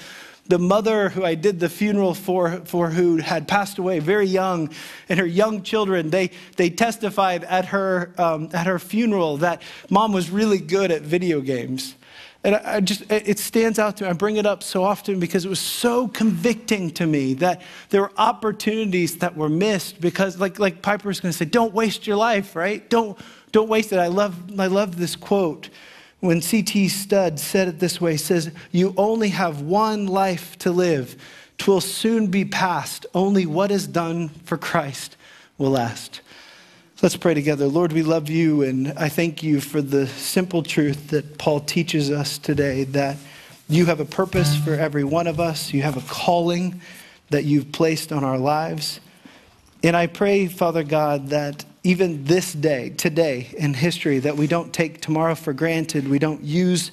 the 0.49 0.59
mother 0.59 1.09
who 1.09 1.23
I 1.23 1.35
did 1.35 1.59
the 1.59 1.69
funeral 1.69 2.15
for, 2.15 2.61
for 2.65 2.89
who 2.89 3.17
had 3.17 3.47
passed 3.47 3.77
away 3.77 3.99
very 3.99 4.25
young, 4.25 4.71
and 5.07 5.19
her 5.19 5.25
young 5.25 5.61
children, 5.61 6.09
they, 6.09 6.31
they 6.57 6.71
testified 6.71 7.43
at 7.43 7.65
her, 7.65 8.11
um, 8.17 8.49
at 8.51 8.65
her 8.65 8.79
funeral 8.79 9.37
that 9.37 9.61
mom 9.89 10.11
was 10.11 10.29
really 10.31 10.57
good 10.57 10.91
at 10.91 11.03
video 11.03 11.39
games. 11.39 11.95
And 12.43 12.55
I 12.55 12.79
just, 12.79 13.03
it 13.11 13.37
stands 13.37 13.79
out 13.79 13.97
to 13.97 14.05
me. 14.05 14.09
I 14.09 14.13
bring 14.13 14.37
it 14.37 14.45
up 14.45 14.63
so 14.63 14.83
often 14.83 15.19
because 15.19 15.45
it 15.45 15.49
was 15.49 15.59
so 15.59 16.07
convicting 16.07 16.89
to 16.91 17.05
me 17.05 17.33
that 17.35 17.61
there 17.89 18.01
were 18.01 18.13
opportunities 18.17 19.17
that 19.17 19.35
were 19.35 19.49
missed 19.49 19.99
because, 19.99 20.39
like, 20.39 20.57
like 20.57 20.81
Piper 20.81 21.09
was 21.09 21.19
going 21.19 21.33
to 21.33 21.37
say, 21.37 21.45
don't 21.45 21.73
waste 21.73 22.07
your 22.07 22.15
life, 22.15 22.55
right? 22.55 22.89
Don't, 22.89 23.19
don't 23.51 23.67
waste 23.67 23.91
it. 23.91 23.99
I 23.99 24.07
love, 24.07 24.57
I 24.57 24.67
love 24.67 24.97
this 24.97 25.17
quote 25.17 25.69
when 26.19 26.41
C.T. 26.41 26.89
Studd 26.89 27.39
said 27.39 27.67
it 27.67 27.79
this 27.79 28.01
way, 28.01 28.17
says, 28.17 28.51
You 28.71 28.93
only 28.97 29.29
have 29.29 29.61
one 29.61 30.07
life 30.07 30.57
to 30.59 30.71
live. 30.71 31.15
Twill 31.57 31.81
soon 31.81 32.27
be 32.27 32.45
past. 32.45 33.05
Only 33.13 33.45
what 33.45 33.71
is 33.71 33.87
done 33.87 34.29
for 34.29 34.57
Christ 34.57 35.15
will 35.57 35.71
last. 35.71 36.21
Let's 37.01 37.15
pray 37.15 37.33
together. 37.33 37.67
Lord, 37.67 37.93
we 37.93 38.03
love 38.03 38.29
you, 38.29 38.63
and 38.63 38.89
I 38.97 39.07
thank 39.07 39.41
you 39.41 39.61
for 39.61 39.81
the 39.81 40.07
simple 40.07 40.63
truth 40.63 41.09
that 41.09 41.37
Paul 41.37 41.61
teaches 41.61 42.11
us 42.11 42.37
today 42.37 42.83
that 42.85 43.15
you 43.69 43.85
have 43.85 44.01
a 44.01 44.05
purpose 44.05 44.57
for 44.57 44.73
every 44.73 45.05
one 45.05 45.27
of 45.27 45.39
us, 45.39 45.73
you 45.73 45.81
have 45.83 45.95
a 45.95 46.01
calling 46.01 46.81
that 47.29 47.45
you've 47.45 47.71
placed 47.71 48.11
on 48.11 48.23
our 48.25 48.37
lives. 48.37 48.99
And 49.83 49.95
I 49.95 50.07
pray, 50.07 50.47
Father 50.47 50.83
God, 50.83 51.29
that 51.29 51.63
even 51.83 52.25
this 52.25 52.53
day, 52.53 52.89
today 52.89 53.53
in 53.57 53.73
history, 53.73 54.19
that 54.19 54.35
we 54.37 54.47
don't 54.47 54.73
take 54.73 55.01
tomorrow 55.01 55.35
for 55.35 55.53
granted. 55.53 56.07
We 56.07 56.19
don't 56.19 56.43
use 56.43 56.91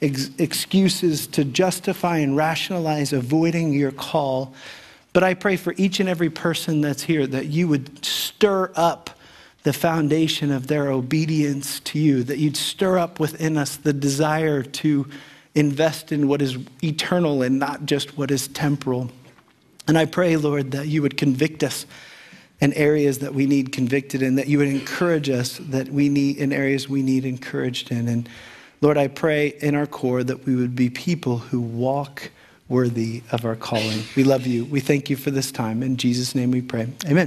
ex- 0.00 0.30
excuses 0.38 1.26
to 1.28 1.44
justify 1.44 2.18
and 2.18 2.36
rationalize 2.36 3.12
avoiding 3.12 3.72
your 3.72 3.92
call. 3.92 4.54
But 5.12 5.24
I 5.24 5.34
pray 5.34 5.56
for 5.56 5.74
each 5.76 6.00
and 6.00 6.08
every 6.08 6.30
person 6.30 6.80
that's 6.80 7.02
here 7.02 7.26
that 7.26 7.46
you 7.46 7.66
would 7.68 8.04
stir 8.04 8.70
up 8.76 9.10
the 9.64 9.72
foundation 9.72 10.52
of 10.52 10.68
their 10.68 10.90
obedience 10.90 11.80
to 11.80 11.98
you, 11.98 12.22
that 12.22 12.38
you'd 12.38 12.56
stir 12.56 12.98
up 12.98 13.18
within 13.18 13.56
us 13.56 13.76
the 13.76 13.92
desire 13.92 14.62
to 14.62 15.06
invest 15.54 16.12
in 16.12 16.28
what 16.28 16.40
is 16.40 16.56
eternal 16.82 17.42
and 17.42 17.58
not 17.58 17.84
just 17.84 18.16
what 18.16 18.30
is 18.30 18.46
temporal. 18.48 19.10
And 19.88 19.98
I 19.98 20.04
pray, 20.04 20.36
Lord, 20.36 20.70
that 20.70 20.86
you 20.86 21.02
would 21.02 21.16
convict 21.16 21.64
us 21.64 21.86
and 22.60 22.74
areas 22.74 23.18
that 23.18 23.34
we 23.34 23.46
need 23.46 23.72
convicted 23.72 24.22
in, 24.22 24.34
that 24.34 24.48
you 24.48 24.58
would 24.58 24.68
encourage 24.68 25.28
us 25.28 25.58
that 25.58 25.88
we 25.88 26.08
need 26.08 26.36
in 26.36 26.52
areas 26.52 26.88
we 26.88 27.02
need 27.02 27.24
encouraged 27.24 27.90
in. 27.90 28.08
And 28.08 28.28
Lord, 28.80 28.96
I 28.96 29.08
pray 29.08 29.48
in 29.60 29.74
our 29.74 29.86
core 29.86 30.24
that 30.24 30.44
we 30.46 30.56
would 30.56 30.74
be 30.74 30.90
people 30.90 31.38
who 31.38 31.60
walk 31.60 32.30
worthy 32.68 33.22
of 33.32 33.44
our 33.44 33.56
calling. 33.56 34.02
We 34.14 34.24
love 34.24 34.46
you. 34.46 34.64
We 34.64 34.80
thank 34.80 35.08
you 35.08 35.16
for 35.16 35.30
this 35.30 35.50
time. 35.50 35.82
In 35.82 35.96
Jesus' 35.96 36.34
name 36.34 36.50
we 36.50 36.62
pray. 36.62 36.88
Amen. 37.06 37.26